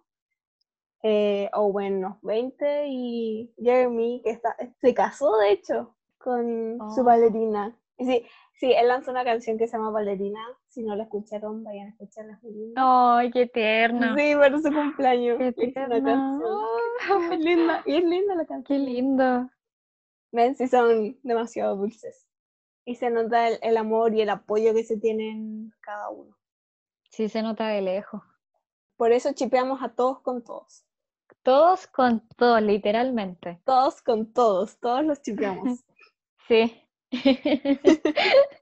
eh, 1.03 1.49
Owen 1.53 1.97
unos 1.97 2.19
20 2.23 2.85
y 2.87 3.53
Jeremy, 3.61 4.21
que 4.23 4.31
está, 4.31 4.55
se 4.81 4.93
casó 4.95 5.37
de 5.37 5.51
hecho 5.51 5.95
con 6.17 6.79
su 6.95 7.01
Oh. 7.01 7.03
bailarina. 7.03 7.77
Sí, 7.99 8.25
sí, 8.53 8.73
él 8.73 8.87
lanzó 8.87 9.11
una 9.11 9.23
canción 9.23 9.57
que 9.57 9.67
se 9.67 9.77
llama 9.77 9.89
Ballerina. 9.89 10.39
Si 10.67 10.83
no 10.83 10.95
la 10.95 11.03
escucharon, 11.03 11.63
vayan 11.63 11.87
a 11.87 11.89
escucharla. 11.91 12.39
Ay, 12.75 13.31
qué 13.31 13.47
tierno. 13.47 14.15
Sí, 14.15 14.35
para 14.35 14.57
su 14.57 14.71
cumpleaños. 14.71 15.37
Qué 15.55 15.73
canción. 15.73 16.13
Es 17.31 17.39
linda, 17.39 17.83
y 17.85 17.95
es 17.95 18.03
linda 18.03 18.35
la 18.35 18.43
Qué 18.43 18.47
canción. 18.47 18.85
lindo. 18.85 19.49
Ven, 20.31 20.55
sí 20.55 20.67
son 20.67 21.17
demasiado 21.23 21.75
dulces. 21.75 22.27
Y 22.85 22.95
se 22.95 23.09
nota 23.09 23.47
el, 23.47 23.59
el 23.61 23.77
amor 23.77 24.13
y 24.13 24.21
el 24.21 24.29
apoyo 24.29 24.73
que 24.73 24.83
se 24.83 24.97
tienen 24.97 25.73
cada 25.81 26.09
uno. 26.09 26.37
Sí 27.09 27.29
se 27.29 27.41
nota 27.41 27.67
de 27.67 27.81
lejos. 27.81 28.21
Por 28.95 29.11
eso 29.11 29.33
chipeamos 29.33 29.81
a 29.81 29.89
todos 29.89 30.21
con 30.21 30.43
todos. 30.43 30.85
Todos 31.43 31.87
con 31.87 32.27
todos, 32.35 32.61
literalmente. 32.61 33.61
Todos 33.65 34.01
con 34.01 34.33
todos. 34.33 34.77
Todos 34.79 35.03
los 35.03 35.21
chipeamos. 35.21 35.83
Sí. 36.47 36.81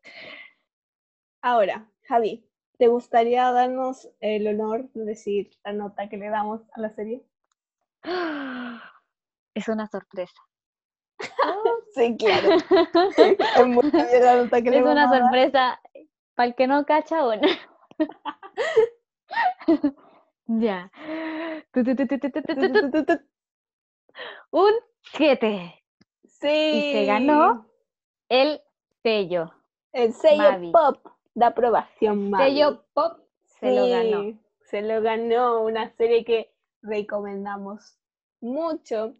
Ahora, 1.41 1.88
Javi, 2.03 2.47
¿te 2.77 2.88
gustaría 2.88 3.51
darnos 3.51 4.10
el 4.19 4.47
honor 4.47 4.89
de 4.93 5.05
decir 5.05 5.51
la 5.63 5.73
nota 5.73 6.10
que 6.10 6.17
le 6.17 6.29
damos 6.29 6.62
a 6.73 6.81
la 6.81 6.89
serie? 6.91 7.23
Es 9.55 9.69
una 9.69 9.88
sorpresa. 9.88 10.36
sí, 11.95 12.17
claro. 12.17 12.58
es, 13.17 14.81
una 14.84 15.08
sorpresa 15.08 15.79
para 16.36 16.49
el 16.49 16.55
que 16.55 16.67
no 16.67 16.86
cacha 16.86 17.25
o 17.25 17.34
ya. 20.47 20.91
Un 24.51 24.73
7. 25.13 25.84
Sí. 26.25 26.47
Y 26.47 26.91
se 26.91 27.05
ganó 27.05 27.65
el 28.30 28.62
sello. 29.04 29.54
el 29.94 30.14
sello 30.14 30.52
Mavi. 30.52 30.72
pop 30.72 31.08
de 31.34 31.46
aprobación 31.46 32.30
Mavi. 32.30 32.44
Sello 32.44 32.86
pop 32.94 33.20
se 33.60 33.74
lo 33.74 33.88
ganó. 33.88 34.40
Se 34.62 34.82
lo 34.82 35.02
ganó 35.02 35.62
una 35.62 35.90
serie 35.96 36.26
que 36.26 36.54
recomendamos 36.82 38.00
mucho. 38.42 39.16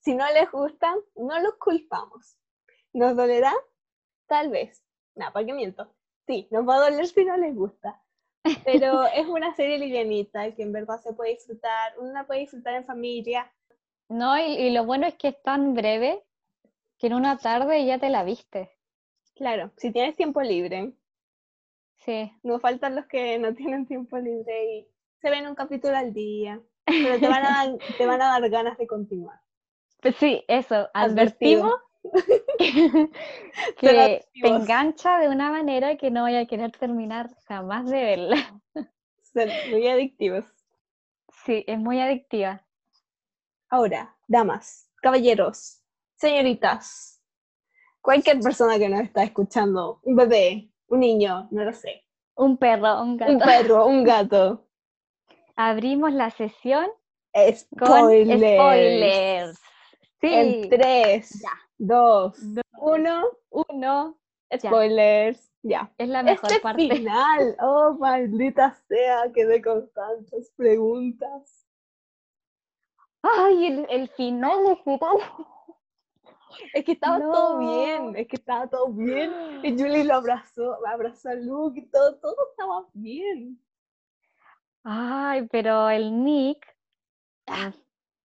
Si 0.00 0.14
no 0.14 0.24
les 0.32 0.50
gusta, 0.50 0.94
no 1.16 1.40
los 1.40 1.54
culpamos. 1.54 2.38
¿Nos 2.92 3.16
dolerá? 3.16 3.52
Tal 4.26 4.50
vez. 4.50 4.82
No, 5.14 5.32
¿para 5.32 5.46
qué 5.46 5.52
miento? 5.52 5.88
Sí, 6.26 6.46
nos 6.50 6.68
va 6.68 6.76
a 6.76 6.90
doler 6.90 7.06
si 7.06 7.24
no 7.24 7.36
les 7.36 7.54
gusta. 7.54 8.02
Pero 8.64 9.04
es 9.14 9.26
una 9.26 9.54
serie 9.54 9.78
livianita 9.78 10.54
que 10.54 10.62
en 10.62 10.72
verdad 10.72 11.00
se 11.00 11.12
puede 11.12 11.32
disfrutar. 11.32 11.94
Uno 11.98 12.12
la 12.12 12.26
puede 12.26 12.40
disfrutar 12.40 12.74
en 12.74 12.84
familia. 12.84 13.50
No, 14.08 14.38
y, 14.38 14.42
y 14.42 14.70
lo 14.70 14.84
bueno 14.84 15.06
es 15.06 15.14
que 15.14 15.28
es 15.28 15.42
tan 15.42 15.74
breve 15.74 16.22
que 16.98 17.08
en 17.08 17.14
una 17.14 17.38
tarde 17.38 17.84
ya 17.84 17.98
te 17.98 18.10
la 18.10 18.24
viste. 18.24 18.70
Claro, 19.34 19.70
si 19.76 19.92
tienes 19.92 20.16
tiempo 20.16 20.40
libre. 20.42 20.92
Sí. 21.98 22.32
No 22.42 22.58
faltan 22.58 22.94
los 22.94 23.06
que 23.06 23.38
no 23.38 23.54
tienen 23.54 23.86
tiempo 23.86 24.18
libre 24.18 24.74
y 24.74 24.88
se 25.20 25.30
ven 25.30 25.46
un 25.46 25.54
capítulo 25.54 25.96
al 25.96 26.12
día. 26.12 26.60
Pero 26.84 27.18
te 27.18 27.28
van 27.28 27.44
a 27.44 27.50
dar, 27.50 27.78
te 27.98 28.06
van 28.06 28.22
a 28.22 28.38
dar 28.38 28.48
ganas 28.48 28.78
de 28.78 28.86
continuar. 28.86 29.40
Pues 30.00 30.14
sí, 30.16 30.44
eso, 30.46 30.88
advertimos 30.94 31.74
que, 32.58 33.10
que 33.80 34.24
te 34.40 34.48
engancha 34.48 35.18
de 35.18 35.28
una 35.28 35.50
manera 35.50 35.96
que 35.96 36.10
no 36.10 36.22
vaya 36.22 36.40
a 36.40 36.46
querer 36.46 36.72
terminar 36.72 37.30
jamás 37.46 37.86
de 37.86 38.02
verla. 38.02 38.60
Son 39.32 39.48
muy 39.70 39.88
adictivos. 39.88 40.44
Sí, 41.44 41.64
es 41.66 41.78
muy 41.78 42.00
adictiva. 42.00 42.64
Ahora, 43.68 44.16
damas, 44.28 44.88
caballeros, 45.02 45.82
señoritas, 46.16 47.20
cualquier 48.00 48.40
persona 48.40 48.78
que 48.78 48.88
nos 48.88 49.00
está 49.00 49.22
escuchando, 49.22 50.00
un 50.02 50.16
bebé, 50.16 50.70
un 50.88 51.00
niño, 51.00 51.48
no 51.50 51.64
lo 51.64 51.72
sé. 51.72 52.04
Un 52.36 52.56
perro, 52.58 53.00
un 53.02 53.16
gato. 53.16 53.32
Un 53.32 53.38
perro, 53.38 53.86
un 53.86 54.04
gato. 54.04 54.66
Abrimos 55.56 56.12
la 56.12 56.30
sesión 56.30 56.86
con 57.78 57.88
Spoilers. 57.88 58.40
spoilers. 58.40 59.58
Sí. 60.20 60.28
En 60.34 60.68
3, 60.70 61.30
Ya. 61.42 61.50
2, 61.78 62.54
Dos. 62.54 62.64
1, 62.78 63.24
Uno. 63.50 64.18
Ya. 64.50 64.58
spoilers. 64.58 65.50
Ya. 65.62 65.92
Es 65.98 66.08
la 66.08 66.22
mejor 66.22 66.50
Este 66.50 66.62
parte. 66.62 66.88
final, 66.88 67.56
oh 67.60 67.96
maldita 67.98 68.72
sea, 68.88 69.32
quedé 69.34 69.60
con 69.60 69.90
tantas 69.92 70.52
preguntas. 70.56 71.66
Ay, 73.22 73.66
el, 73.66 73.86
el 73.90 74.08
final, 74.10 74.66
el 74.68 74.76
final. 74.84 75.16
Es 76.72 76.84
que 76.84 76.92
estaba 76.92 77.18
todo 77.20 77.58
bien, 77.58 78.16
es 78.16 78.26
que 78.28 78.36
estaba 78.36 78.68
todo 78.68 78.88
bien. 78.88 79.32
Y 79.62 79.72
Julie 79.78 80.04
lo 80.04 80.14
abrazó, 80.14 80.78
abrazó 80.86 81.30
a 81.30 81.34
Luke 81.34 81.80
y 81.80 81.86
todo, 81.86 82.16
todo 82.16 82.36
estaba 82.50 82.86
bien. 82.94 83.58
Ay, 84.84 85.48
pero 85.50 85.88
el 85.90 86.22
Nick. 86.24 86.64
ah, 87.46 87.72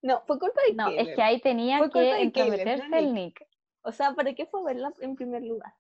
No, 0.01 0.21
fue 0.27 0.39
culpa 0.39 0.61
de 0.67 0.75
No, 0.75 0.89
es 0.89 1.15
que 1.15 1.21
ahí 1.21 1.41
tenía 1.41 1.79
Fue 1.79 1.91
que 1.91 1.99
de 1.99 2.09
Caleb, 2.09 2.21
entrometerse 2.23 2.99
el 2.99 3.13
Nick. 3.13 3.47
O 3.83 3.91
sea, 3.91 4.13
¿para 4.13 4.33
qué 4.33 4.45
fue 4.45 4.63
verla 4.63 4.93
en 4.99 5.15
primer 5.15 5.41
lugar? 5.43 5.73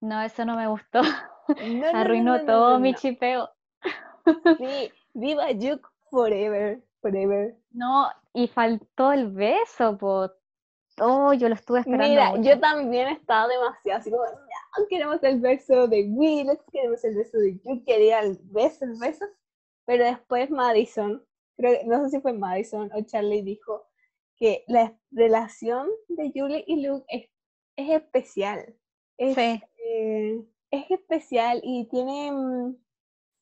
No, 0.00 0.20
eso 0.20 0.44
no 0.44 0.56
me 0.56 0.66
gustó. 0.66 1.00
No, 1.02 1.86
Arruinó 1.94 2.38
no, 2.38 2.44
todo 2.44 2.78
mi 2.78 2.94
chipeo. 2.94 3.48
Sí, 4.58 4.92
viva 5.14 5.46
Juke 5.48 5.88
forever, 6.10 6.82
forever. 7.00 7.56
No, 7.70 8.10
y 8.32 8.48
faltó 8.48 9.12
el 9.12 9.30
beso, 9.30 9.96
po. 9.96 10.30
Oh, 11.00 11.32
yo 11.32 11.48
lo 11.48 11.54
estuve 11.56 11.80
esperando 11.80 12.08
Mira, 12.08 12.30
mucho. 12.30 12.42
yo 12.50 12.60
también 12.60 13.08
estaba 13.08 13.48
demasiado 13.48 13.98
así 14.00 14.10
como, 14.10 14.22
no, 14.24 14.86
queremos 14.88 15.22
el 15.24 15.40
beso 15.40 15.88
de 15.88 16.06
Will, 16.08 16.56
queremos 16.72 17.02
el 17.04 17.16
beso 17.16 17.38
de 17.38 17.58
Juke, 17.64 17.84
quería 17.84 18.20
el 18.20 18.38
beso, 18.44 18.84
el 18.84 18.96
beso. 18.98 19.24
Pero 19.86 20.04
después 20.04 20.50
Madison, 20.50 21.24
creo 21.56 21.78
que, 21.80 21.84
no 21.86 22.04
sé 22.04 22.10
si 22.10 22.20
fue 22.20 22.32
Madison 22.32 22.90
o 22.94 23.02
Charlie, 23.02 23.42
dijo 23.42 23.86
que 24.36 24.64
la 24.68 24.96
relación 25.10 25.88
de 26.08 26.30
Julie 26.34 26.64
y 26.66 26.86
Luke 26.86 27.04
es, 27.08 27.28
es 27.76 27.90
especial. 27.90 28.76
Es, 29.18 29.34
Sí. 29.34 29.60
eh, 29.84 30.44
es 30.70 30.90
especial 30.90 31.60
y 31.64 31.86
tiene, 31.88 32.74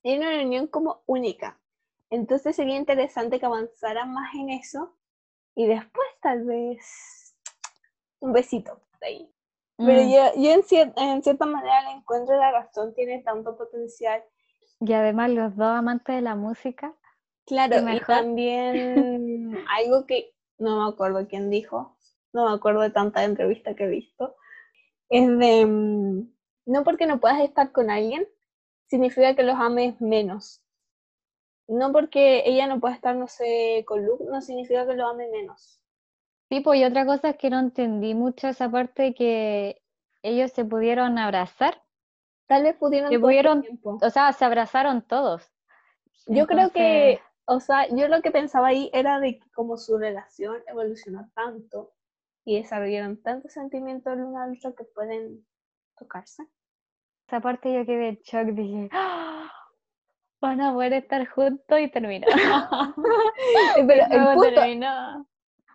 tiene 0.02 0.26
una 0.28 0.42
unión 0.42 0.66
como 0.68 1.02
única. 1.06 1.60
Entonces 2.10 2.56
sería 2.56 2.76
interesante 2.76 3.38
que 3.38 3.46
avanzaran 3.46 4.12
más 4.12 4.34
en 4.34 4.50
eso 4.50 4.96
y 5.54 5.66
después 5.66 6.06
tal 6.20 6.44
vez 6.44 7.21
un 8.22 8.32
besito 8.32 8.80
de 9.00 9.06
ahí. 9.06 9.30
Pero 9.76 10.00
Mm, 10.00 10.12
yo, 10.12 10.42
yo 10.42 10.50
en, 10.52 10.62
cier- 10.62 10.92
en 10.96 11.22
cierta 11.22 11.44
manera 11.46 11.82
le 11.82 11.98
encuentro 11.98 12.37
la 12.37 12.52
razón, 12.52 12.94
tiene 12.94 13.22
tanto 13.22 13.56
potencial. 13.56 14.22
Y 14.80 14.92
además 14.92 15.30
los 15.30 15.56
dos 15.56 15.68
amantes 15.68 16.14
de 16.16 16.22
la 16.22 16.35
música. 16.37 16.94
Claro, 17.46 17.76
y 17.90 18.00
también 18.00 19.54
algo 19.68 20.06
que 20.06 20.35
no 20.58 20.85
me 20.85 20.92
acuerdo 20.92 21.26
quién 21.28 21.50
dijo, 21.50 21.96
no 22.32 22.48
me 22.48 22.54
acuerdo 22.54 22.80
de 22.82 22.90
tanta 22.90 23.24
entrevista 23.24 23.74
que 23.74 23.85
he 23.85 23.88
visto, 23.88 24.37
es 25.11 25.26
de, 25.38 25.66
mm, 25.66 26.32
no 26.66 26.85
porque 26.85 27.06
no 27.06 27.20
puedas 27.20 27.40
estar 27.40 27.72
con 27.72 27.90
alguien, 27.90 28.28
significa 28.88 29.35
que 29.35 29.42
los 29.42 29.56
ames 29.56 30.00
menos. 30.00 30.62
No 31.66 31.90
porque 31.92 32.44
ella 32.46 32.68
no 32.68 32.78
pueda 32.78 32.94
estar, 32.94 33.16
no 33.16 33.26
sé, 33.26 33.85
con 33.85 34.06
Luke, 34.06 34.22
no 34.30 34.40
significa 34.40 34.87
que 34.87 34.94
lo 34.94 35.08
ame 35.08 35.28
menos. 35.28 35.81
Sí, 36.52 36.60
pues 36.60 36.80
y 36.80 36.84
otra 36.84 37.06
cosa 37.06 37.30
es 37.30 37.38
que 37.38 37.48
no 37.48 37.58
entendí 37.58 38.14
mucho 38.14 38.46
esa 38.46 38.70
parte 38.70 39.04
de 39.04 39.14
que 39.14 39.82
ellos 40.22 40.52
se 40.52 40.66
pudieron 40.66 41.16
abrazar. 41.16 41.82
Tal 42.46 42.64
vez 42.64 42.76
pudieron 42.76 43.10
este 43.10 43.20
pudieron-. 43.20 43.64
O 43.82 44.10
sea, 44.10 44.30
se 44.34 44.44
abrazaron 44.44 45.00
todos. 45.00 45.50
Yo 46.26 46.46
creo 46.46 46.68
que, 46.68 47.22
o 47.46 47.58
sea, 47.58 47.88
yo 47.88 48.06
lo 48.08 48.20
que 48.20 48.30
pensaba 48.30 48.66
ahí 48.66 48.90
era 48.92 49.18
de 49.18 49.38
que 49.38 49.50
como 49.52 49.78
su 49.78 49.96
relación 49.96 50.58
evolucionó 50.66 51.26
tanto 51.34 51.94
y 52.44 52.58
desarrollaron 52.58 53.22
tantos 53.22 53.54
sentimientos 53.54 54.12
el 54.12 54.22
uno 54.22 54.42
al 54.42 54.52
otro 54.52 54.74
que 54.74 54.84
pueden 54.84 55.46
tocarse. 55.96 56.42
esa 57.28 57.40
parte 57.40 57.72
yo 57.72 57.86
quedé 57.86 58.08
en 58.08 58.20
shock, 58.24 58.48
dije, 58.48 58.90
"Ah, 58.92 59.50
van 60.42 60.60
a 60.60 60.74
poder 60.74 60.92
estar 60.92 61.26
juntos 61.28 61.80
y 61.80 61.88
terminó. 61.88 62.26
Pero 63.86 64.06
Luego 64.10 64.30
el 64.30 64.36
punto, 64.36 64.54
terminó. 64.54 65.31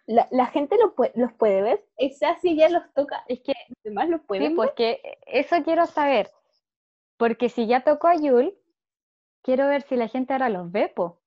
La, 0.07 0.27
la 0.31 0.45
gente 0.47 0.77
lo 0.77 0.93
los 1.15 1.33
puede 1.33 1.61
ver, 1.61 1.85
o 1.97 2.09
sea, 2.09 2.37
si 2.39 2.55
ya 2.55 2.69
los 2.69 2.81
toca, 2.93 3.23
Es 3.27 3.41
que 3.41 3.53
los 3.69 3.83
demás 3.83 4.09
los 4.09 4.21
Sí, 4.21 4.27
pueden 4.27 4.55
pues 4.55 4.69
ver. 4.69 4.75
que 4.75 5.19
eso 5.27 5.55
quiero 5.63 5.85
saber. 5.85 6.31
Porque 7.17 7.49
si 7.49 7.67
ya 7.67 7.81
tocó 7.83 8.07
a 8.07 8.15
Yul, 8.15 8.55
quiero 9.43 9.67
ver 9.67 9.81
si 9.83 9.95
la 9.95 10.07
gente 10.07 10.33
ahora 10.33 10.49
los 10.49 10.71
ve, 10.71 10.87
po. 10.89 11.19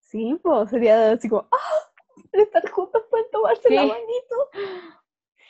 Sí, 0.00 0.38
pues 0.42 0.70
sería 0.70 1.12
así 1.12 1.28
como, 1.28 1.48
¡ah! 1.50 1.90
Estar 2.32 2.68
juntos 2.70 3.02
pueden 3.10 3.26
tomarse 3.30 3.70
la 3.70 3.82
Sí. 3.82 3.88
manito. 3.88 4.36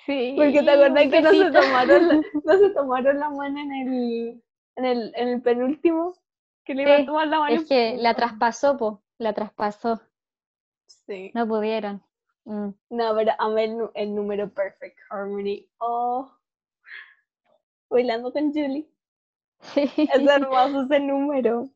Sí. 0.07 0.35
Porque 0.37 0.63
te 0.63 0.71
acordás 0.71 1.09
que 1.11 1.21
no 1.23 1.31
se 1.31 1.51
tomaron 1.51 2.09
la, 2.09 2.15
no 2.45 2.59
se 2.59 2.71
tomaron 2.71 3.19
la 3.19 3.31
mano 3.31 3.59
en 3.61 3.73
el, 3.73 4.43
en 4.77 4.85
el, 4.85 5.13
en 5.17 5.29
el 5.29 5.43
penúltimo, 5.43 6.15
que 6.65 6.75
le 6.75 6.83
iba 6.83 6.95
a 6.95 6.99
Sí, 6.99 7.07
tomar 7.07 7.27
la 7.29 7.39
mano. 7.41 7.55
Es 7.57 7.67
que 7.69 7.97
la 7.99 8.15
traspasó, 8.15 8.77
po. 8.77 9.03
La 9.19 9.33
traspasó. 9.33 10.01
Sí. 10.87 11.31
No 11.35 11.47
pudieron. 11.49 12.03
Mm. 12.49 12.71
No, 12.89 13.15
pero 13.15 13.33
amé 13.39 13.77
el, 13.95 14.15
número 14.15 14.49
Perfect 14.49 14.97
Harmony. 15.11 15.69
Oh. 15.81 16.33
Bailando 17.91 18.33
con 18.33 18.55
Julie. 18.55 18.91
Sí. 19.61 19.83
Es 19.97 20.09
hermoso 20.27 20.85
ese 20.85 20.99
número. 20.99 21.69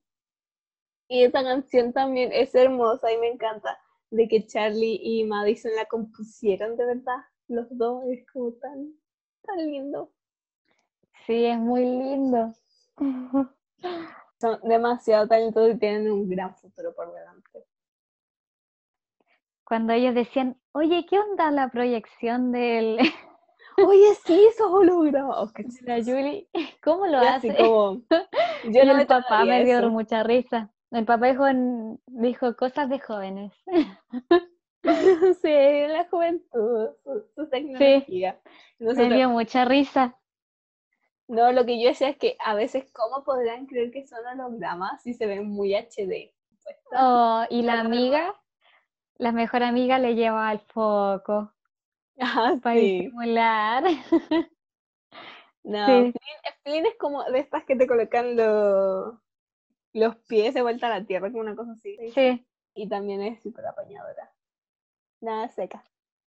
Y 1.08 1.24
esa 1.24 1.42
canción 1.42 1.92
también 1.92 2.30
es 2.32 2.54
hermosa 2.54 3.12
y 3.12 3.18
me 3.18 3.28
encanta. 3.28 3.78
De 4.10 4.26
que 4.28 4.46
Charlie 4.46 4.98
y 5.02 5.24
Madison 5.24 5.72
la 5.76 5.84
compusieron 5.84 6.74
de 6.78 6.86
verdad. 6.86 7.18
Los 7.48 7.66
dos 7.76 8.04
es 8.06 8.24
como 8.32 8.52
tan, 8.52 8.94
tan 9.42 9.58
lindo. 9.58 10.10
Sí, 11.26 11.44
es 11.44 11.58
muy 11.58 11.84
lindo. 11.84 12.54
Son 14.40 14.58
demasiado 14.62 15.28
talentosos 15.28 15.74
y 15.74 15.78
tienen 15.78 16.10
un 16.10 16.30
gran 16.30 16.56
futuro 16.56 16.94
por 16.94 17.12
delante. 17.12 17.66
Cuando 19.64 19.92
ellos 19.92 20.14
decían, 20.14 20.56
oye, 20.72 21.06
¿qué 21.08 21.18
onda 21.18 21.50
la 21.50 21.68
proyección 21.68 22.52
del, 22.52 22.98
Oye, 23.78 24.14
sí, 24.26 24.44
esos 24.50 24.66
hologramas. 24.70 25.52
de 25.54 25.64
la. 25.82 25.98
Yuli? 25.98 26.48
¿Cómo 26.82 27.06
lo 27.06 27.18
así 27.18 27.48
hace? 27.48 27.56
como, 27.56 28.02
yo 28.64 28.84
no 28.84 28.90
el 28.92 28.96
me 28.98 29.06
papá 29.06 29.44
me 29.44 29.64
dio 29.64 29.78
eso. 29.78 29.88
mucha 29.90 30.22
risa. 30.22 30.70
El 30.90 31.06
papá 31.06 31.28
dijo, 31.28 31.44
dijo 32.06 32.54
cosas 32.54 32.90
de 32.90 32.98
jóvenes. 32.98 33.52
sí, 35.40 35.86
la 35.88 36.06
juventud, 36.10 36.88
su, 37.02 37.24
su 37.34 37.48
tecnología. 37.48 38.40
Me 38.78 38.86
Nosotros- 38.86 39.14
dio 39.14 39.30
mucha 39.30 39.64
risa. 39.64 40.18
no, 41.28 41.50
lo 41.52 41.64
que 41.64 41.80
yo 41.80 41.88
decía 41.88 42.08
es 42.10 42.18
que 42.18 42.36
a 42.44 42.54
veces, 42.54 42.90
¿cómo 42.92 43.24
podrán 43.24 43.66
creer 43.66 43.90
que 43.90 44.06
son 44.06 44.18
hologramas 44.38 45.02
si 45.02 45.14
se 45.14 45.26
ven 45.26 45.48
muy 45.48 45.74
HD? 45.74 46.34
Oh, 46.94 47.44
y 47.48 47.62
la 47.62 47.80
amiga, 47.80 48.34
la 49.16 49.32
mejor 49.32 49.62
amiga 49.62 49.98
le 49.98 50.14
lleva 50.14 50.52
el 50.52 50.60
foco 50.60 51.54
Ah, 52.20 52.58
para 52.62 52.76
sí. 52.76 52.80
disimular. 52.80 53.84
No, 55.64 56.06
Sí. 56.06 56.12
Flynn, 56.64 56.86
es 56.86 56.96
como 56.98 57.24
de 57.24 57.38
estas 57.40 57.64
que 57.64 57.76
te 57.76 57.86
colocan 57.86 58.36
los 58.36 59.14
los 59.94 60.16
pies 60.28 60.54
de 60.54 60.62
vuelta 60.62 60.88
a 60.88 61.00
la 61.00 61.06
tierra, 61.06 61.28
como 61.30 61.42
una 61.42 61.56
cosa 61.56 61.72
así. 61.72 61.98
Sí, 62.14 62.46
Y 62.74 62.88
también 62.88 63.22
es 63.22 63.42
súper 63.42 63.66
apañadora. 63.66 64.32
Nada 65.22 65.48
seca. 65.48 65.84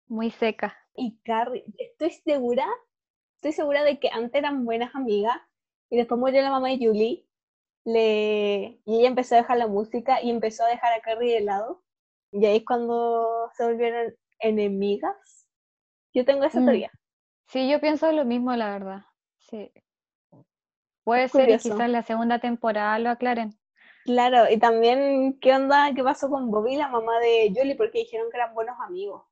muy 0.08 0.30
seca. 0.30 0.74
Y 0.96 1.18
Carrie, 1.24 1.64
estoy 1.78 2.10
segura, 2.10 2.66
estoy 3.36 3.52
segura 3.54 3.84
de 3.84 4.00
que 4.00 4.10
antes 4.12 4.34
eran 4.40 4.64
buenas 4.66 4.94
amigas 4.96 5.36
y 5.90 5.98
después 5.98 6.20
murió 6.20 6.42
la 6.42 6.50
mamá 6.52 6.70
de 6.70 6.78
Julie 6.78 7.28
le... 7.84 8.80
y 8.86 9.00
ella 9.00 9.08
empezó 9.08 9.36
a 9.36 9.40
dejar 9.40 9.58
la 9.58 9.68
música 9.68 10.22
y 10.22 10.30
empezó 10.30 10.64
a 10.64 10.68
dejar 10.70 10.94
a 10.94 11.02
Carrie 11.02 11.34
de 11.36 11.42
lado. 11.42 11.83
Y 12.36 12.44
ahí 12.46 12.56
es 12.56 12.64
cuando 12.64 13.48
se 13.56 13.64
volvieron 13.64 14.12
enemigas. 14.40 15.48
Yo 16.12 16.24
tengo 16.24 16.44
esa 16.44 16.60
Mm. 16.60 16.64
teoría. 16.64 16.90
Sí, 17.46 17.70
yo 17.70 17.80
pienso 17.80 18.10
lo 18.10 18.24
mismo, 18.24 18.54
la 18.56 18.70
verdad. 18.72 19.02
Sí. 19.38 19.72
Puede 21.04 21.24
Es 21.24 21.32
ser 21.32 21.42
y 21.42 21.44
curioso. 21.44 21.68
quizás 21.68 21.80
en 21.86 21.92
la 21.92 22.02
segunda 22.02 22.40
temporada 22.40 22.98
lo 22.98 23.10
aclaren. 23.10 23.56
Claro, 24.04 24.50
y 24.50 24.58
también, 24.58 25.38
¿qué 25.40 25.54
onda? 25.54 25.92
¿Qué 25.94 26.02
pasó 26.02 26.28
con 26.28 26.50
Bobby, 26.50 26.76
la 26.76 26.88
mamá 26.88 27.20
de 27.20 27.52
Julie? 27.54 27.76
Porque 27.76 28.00
dijeron 28.00 28.30
que 28.30 28.36
eran 28.36 28.52
buenos 28.54 28.76
amigos. 28.80 29.22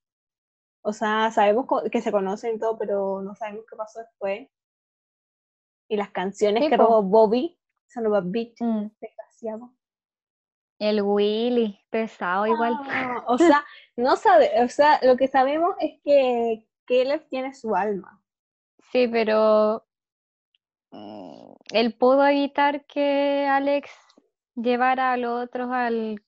O 0.82 0.92
sea, 0.92 1.30
sabemos 1.32 1.66
que 1.90 2.00
se 2.00 2.12
conocen 2.12 2.56
y 2.56 2.58
todo, 2.60 2.78
pero 2.78 3.20
no 3.22 3.34
sabemos 3.34 3.64
qué 3.68 3.76
pasó 3.76 4.00
después. 4.00 4.48
Y 5.88 5.96
las 5.96 6.10
canciones 6.10 6.62
Sí, 6.62 6.70
que 6.70 6.76
robó 6.76 7.02
Bobby, 7.02 7.58
son 7.88 8.14
a 8.14 8.20
bitch, 8.20 8.60
Mm. 8.60 8.86
desgraciado. 9.00 9.72
El 10.82 11.00
Willy, 11.00 11.78
pesado 11.90 12.44
igual. 12.44 12.74
Ah, 12.90 13.22
o 13.28 13.38
sea, 13.38 13.64
no 13.96 14.16
sabe, 14.16 14.50
o 14.64 14.68
sea, 14.68 14.98
lo 15.04 15.16
que 15.16 15.28
sabemos 15.28 15.76
es 15.78 16.00
que 16.02 16.66
Caleb 16.86 17.24
tiene 17.28 17.54
su 17.54 17.76
alma. 17.76 18.20
Sí, 18.90 19.06
pero 19.06 19.86
mm, 20.90 21.52
él 21.72 21.94
pudo 21.94 22.26
evitar 22.26 22.84
que 22.86 23.46
Alex 23.48 23.92
llevara 24.56 25.12
a 25.12 25.16
los 25.16 25.44
otros 25.44 25.70
al... 25.70 26.20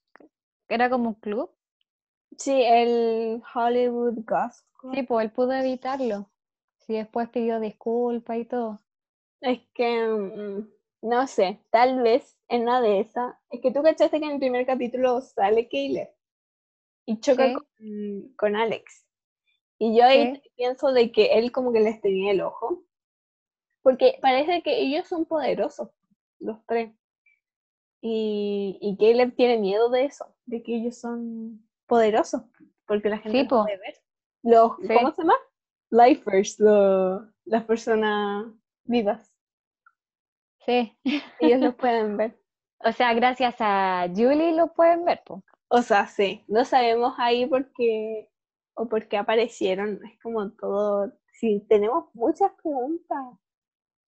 Era 0.68 0.88
como 0.88 1.08
un 1.08 1.14
club. 1.14 1.50
Sí, 2.38 2.62
el 2.64 3.42
Hollywood 3.52 4.20
Gospel. 4.24 4.94
Sí, 4.94 5.02
pues 5.02 5.24
él 5.24 5.32
pudo 5.32 5.52
evitarlo. 5.52 6.30
Sí, 6.78 6.92
después 6.92 7.28
pidió 7.28 7.58
disculpas 7.58 8.36
y 8.36 8.44
todo. 8.44 8.80
Es 9.40 9.62
que, 9.74 10.06
mm, 10.06 10.73
no 11.04 11.26
sé, 11.26 11.60
tal 11.70 12.02
vez 12.02 12.36
en 12.48 12.62
una 12.62 12.80
de 12.80 13.00
esas. 13.00 13.34
Es 13.50 13.60
que 13.60 13.70
tú 13.72 13.82
cachaste 13.82 14.18
que 14.20 14.26
en 14.26 14.32
el 14.32 14.38
primer 14.38 14.66
capítulo 14.66 15.20
sale 15.20 15.68
Caleb 15.68 16.08
y 17.06 17.20
choca 17.20 17.48
Sí. 17.48 17.54
con, 17.54 18.34
con 18.36 18.56
Alex. 18.56 19.06
Y 19.78 19.96
yo 19.98 20.04
ahí 20.04 20.40
pienso 20.56 20.92
de 20.92 21.12
que 21.12 21.38
él 21.38 21.52
como 21.52 21.72
que 21.72 21.80
les 21.80 22.00
tenía 22.00 22.32
el 22.32 22.40
ojo. 22.40 22.84
Porque 23.82 24.18
parece 24.22 24.62
que 24.62 24.80
ellos 24.80 25.06
son 25.06 25.26
poderosos, 25.26 25.90
los 26.38 26.64
tres. 26.66 26.94
Y, 28.00 28.78
y 28.80 28.96
Caleb 28.96 29.34
tiene 29.36 29.58
miedo 29.58 29.90
de 29.90 30.04
eso, 30.06 30.34
de 30.46 30.62
que 30.62 30.76
ellos 30.76 30.96
son 30.98 31.66
poderosos, 31.86 32.42
porque 32.86 33.08
la 33.08 33.18
gente 33.18 33.40
Sí, 33.42 33.44
po. 33.48 33.62
puede 33.64 33.78
ver. 33.78 33.94
Los. 34.42 34.72
¿Cómo 34.76 35.12
se 35.12 35.22
llama? 35.22 35.34
Lifers, 35.90 36.58
lo- 36.60 37.30
las 37.44 37.64
personas 37.64 38.46
vivas. 38.84 39.30
Sí. 40.66 40.96
Ellos 41.40 41.60
los 41.60 41.74
pueden 41.74 42.16
ver. 42.16 42.38
O 42.78 42.92
sea, 42.92 43.14
gracias 43.14 43.56
a 43.60 44.06
Julie 44.14 44.52
lo 44.52 44.72
pueden 44.74 45.04
ver, 45.04 45.22
pues. 45.24 45.42
O 45.68 45.82
sea, 45.82 46.06
sí, 46.06 46.44
no 46.48 46.64
sabemos 46.64 47.14
ahí 47.18 47.46
por 47.46 47.72
qué 47.72 48.30
o 48.74 48.86
por 48.88 49.08
qué 49.08 49.16
aparecieron. 49.16 50.00
Es 50.04 50.20
como 50.22 50.50
todo. 50.52 51.12
Sí, 51.32 51.64
tenemos 51.68 52.06
muchas 52.14 52.52
preguntas. 52.62 53.18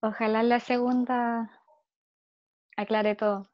Ojalá 0.00 0.42
la 0.42 0.60
segunda 0.60 1.50
aclare 2.76 3.14
todo. 3.16 3.48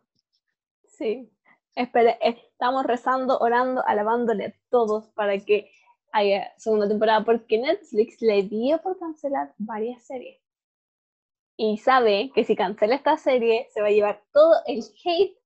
Sí. 0.88 1.30
Espere, 1.74 2.18
estamos 2.20 2.84
rezando, 2.84 3.38
orando, 3.38 3.82
alabándole 3.86 4.46
a 4.46 4.54
todos 4.68 5.08
para 5.10 5.38
que 5.38 5.70
haya 6.12 6.52
segunda 6.58 6.86
temporada, 6.86 7.24
porque 7.24 7.58
Netflix 7.58 8.20
le 8.20 8.42
dio 8.42 8.82
por 8.82 8.98
cancelar 8.98 9.54
varias 9.56 10.02
series. 10.04 10.41
Y 11.56 11.78
sabe 11.78 12.30
que 12.34 12.44
si 12.44 12.56
cancela 12.56 12.94
esta 12.94 13.16
serie, 13.16 13.68
se 13.72 13.80
va 13.82 13.88
a 13.88 13.90
llevar 13.90 14.24
todo 14.32 14.54
el 14.66 14.82
hate 15.04 15.36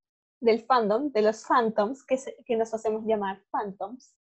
del 0.41 0.61
fandom, 0.65 1.11
de 1.13 1.23
los 1.23 1.45
phantoms, 1.47 2.05
que, 2.07 2.17
se- 2.17 2.37
que 2.45 2.57
nos 2.57 2.73
hacemos 2.75 3.05
llamar 3.05 3.43
phantoms. 3.51 4.17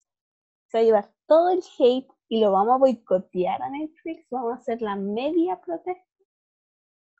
Se 0.70 0.78
va 0.78 0.82
a 0.82 0.86
llevar 0.86 1.14
todo 1.28 1.50
el 1.52 1.60
hate 1.78 2.08
y 2.30 2.40
lo 2.40 2.52
vamos 2.52 2.76
a 2.76 2.78
boicotear 2.78 3.62
a 3.62 3.70
Netflix. 3.70 4.26
Vamos 4.32 4.54
a 4.54 4.56
hacer 4.58 4.82
la 4.82 4.96
media 4.96 5.60
protesta 5.62 6.04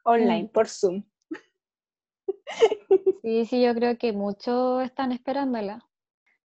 online 0.06 0.50
por 0.54 0.68
Zoom. 0.68 1.04
Sí, 3.22 3.46
sí, 3.46 3.64
yo 3.64 3.74
creo 3.74 3.98
que 3.98 4.12
muchos 4.12 4.84
están 4.84 5.14
esperándola. 5.14 5.88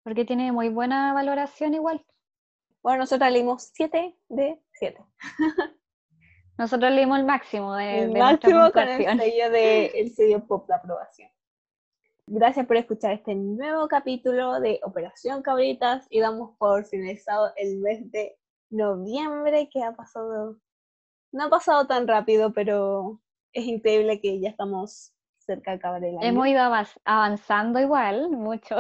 Porque 0.03 0.25
tiene 0.25 0.51
muy 0.51 0.69
buena 0.69 1.13
valoración 1.13 1.73
igual. 1.75 2.03
Bueno, 2.81 2.99
nosotros 2.99 3.31
leímos 3.31 3.69
7 3.73 4.17
de 4.29 4.59
7. 4.73 5.03
Nosotros 6.63 6.93
leímos 6.93 7.19
el 7.19 7.25
máximo 7.25 7.75
de, 7.75 8.03
el 8.03 8.13
de 8.13 8.19
máximo 8.21 8.71
con 8.71 8.87
el 8.87 9.19
sello 9.19 9.49
de 9.51 9.87
el 9.87 10.11
sello 10.11 10.47
pop 10.47 10.65
de 10.65 10.73
aprobación. 10.73 11.29
Gracias 12.25 12.65
por 12.65 12.77
escuchar 12.77 13.11
este 13.11 13.35
nuevo 13.35 13.89
capítulo 13.89 14.61
de 14.61 14.79
Operación 14.83 15.41
Cabritas 15.41 16.07
y 16.09 16.21
damos 16.21 16.55
por 16.57 16.85
finalizado 16.85 17.51
el 17.57 17.79
mes 17.79 18.09
de 18.13 18.37
noviembre 18.69 19.67
que 19.69 19.83
ha 19.83 19.91
pasado, 19.91 20.55
no 21.33 21.43
ha 21.43 21.49
pasado 21.49 21.85
tan 21.85 22.07
rápido, 22.07 22.53
pero 22.53 23.19
es 23.51 23.65
increíble 23.65 24.21
que 24.21 24.39
ya 24.39 24.47
estamos 24.47 25.13
cerca 25.39 25.71
de 25.71 25.77
acabar 25.77 26.01
el 26.01 26.17
año. 26.17 26.25
Hemos 26.25 26.47
ido 26.47 26.61
avanzando 27.03 27.81
igual, 27.81 28.29
mucho. 28.29 28.77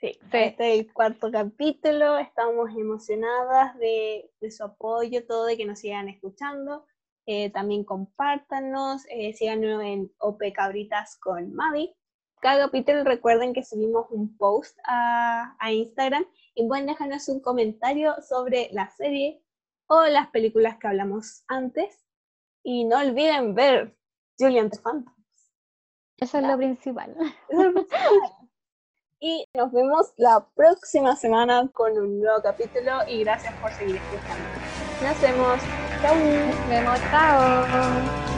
Sí, 0.00 0.18
Sí. 0.32 0.38
este 0.38 0.72
es 0.72 0.80
el 0.80 0.90
cuarto 0.90 1.30
capítulo, 1.30 2.16
estamos 2.16 2.70
emocionadas 2.70 3.78
de, 3.78 4.30
de 4.40 4.50
su 4.50 4.64
apoyo, 4.64 5.26
todo, 5.26 5.44
de 5.44 5.58
que 5.58 5.66
nos 5.66 5.80
sigan 5.80 6.08
escuchando. 6.08 6.86
Eh, 7.26 7.50
también 7.50 7.84
compártanos, 7.84 9.04
eh, 9.10 9.32
síganos 9.32 9.82
en 9.82 10.12
OP 10.18 10.52
Cabritas 10.54 11.18
con 11.18 11.52
Mavi. 11.54 11.94
Cada 12.40 12.66
capítulo 12.66 13.02
recuerden 13.02 13.52
que 13.52 13.64
subimos 13.64 14.06
un 14.10 14.36
post 14.36 14.78
a, 14.84 15.56
a 15.58 15.72
Instagram 15.72 16.24
y 16.54 16.68
pueden 16.68 16.86
dejarnos 16.86 17.28
un 17.28 17.40
comentario 17.40 18.14
sobre 18.22 18.68
la 18.72 18.88
serie 18.90 19.42
o 19.88 20.04
las 20.04 20.28
películas 20.28 20.78
que 20.78 20.86
hablamos 20.86 21.44
antes. 21.48 22.06
Y 22.62 22.84
no 22.84 22.98
olviden 22.98 23.54
ver 23.54 23.96
Julian 24.38 24.70
the 24.70 24.78
Phantom. 24.78 25.14
Eso 26.18 26.38
es 26.38 26.44
lo 26.44 26.56
principal. 26.56 27.16
Es 27.48 27.58
el 27.58 27.72
principal. 27.72 28.46
Y 29.18 29.46
nos 29.54 29.72
vemos 29.72 30.12
la 30.18 30.46
próxima 30.54 31.16
semana 31.16 31.68
con 31.72 31.98
un 31.98 32.20
nuevo 32.20 32.42
capítulo 32.42 32.92
y 33.08 33.24
gracias 33.24 33.54
por 33.60 33.72
seguir 33.72 33.96
escuchando. 33.96 34.44
Nos 35.02 35.20
vemos. 35.22 35.85
Chau. 36.02 36.16
Nos 36.16 36.68
vemos, 36.68 37.00
chao. 37.10 38.35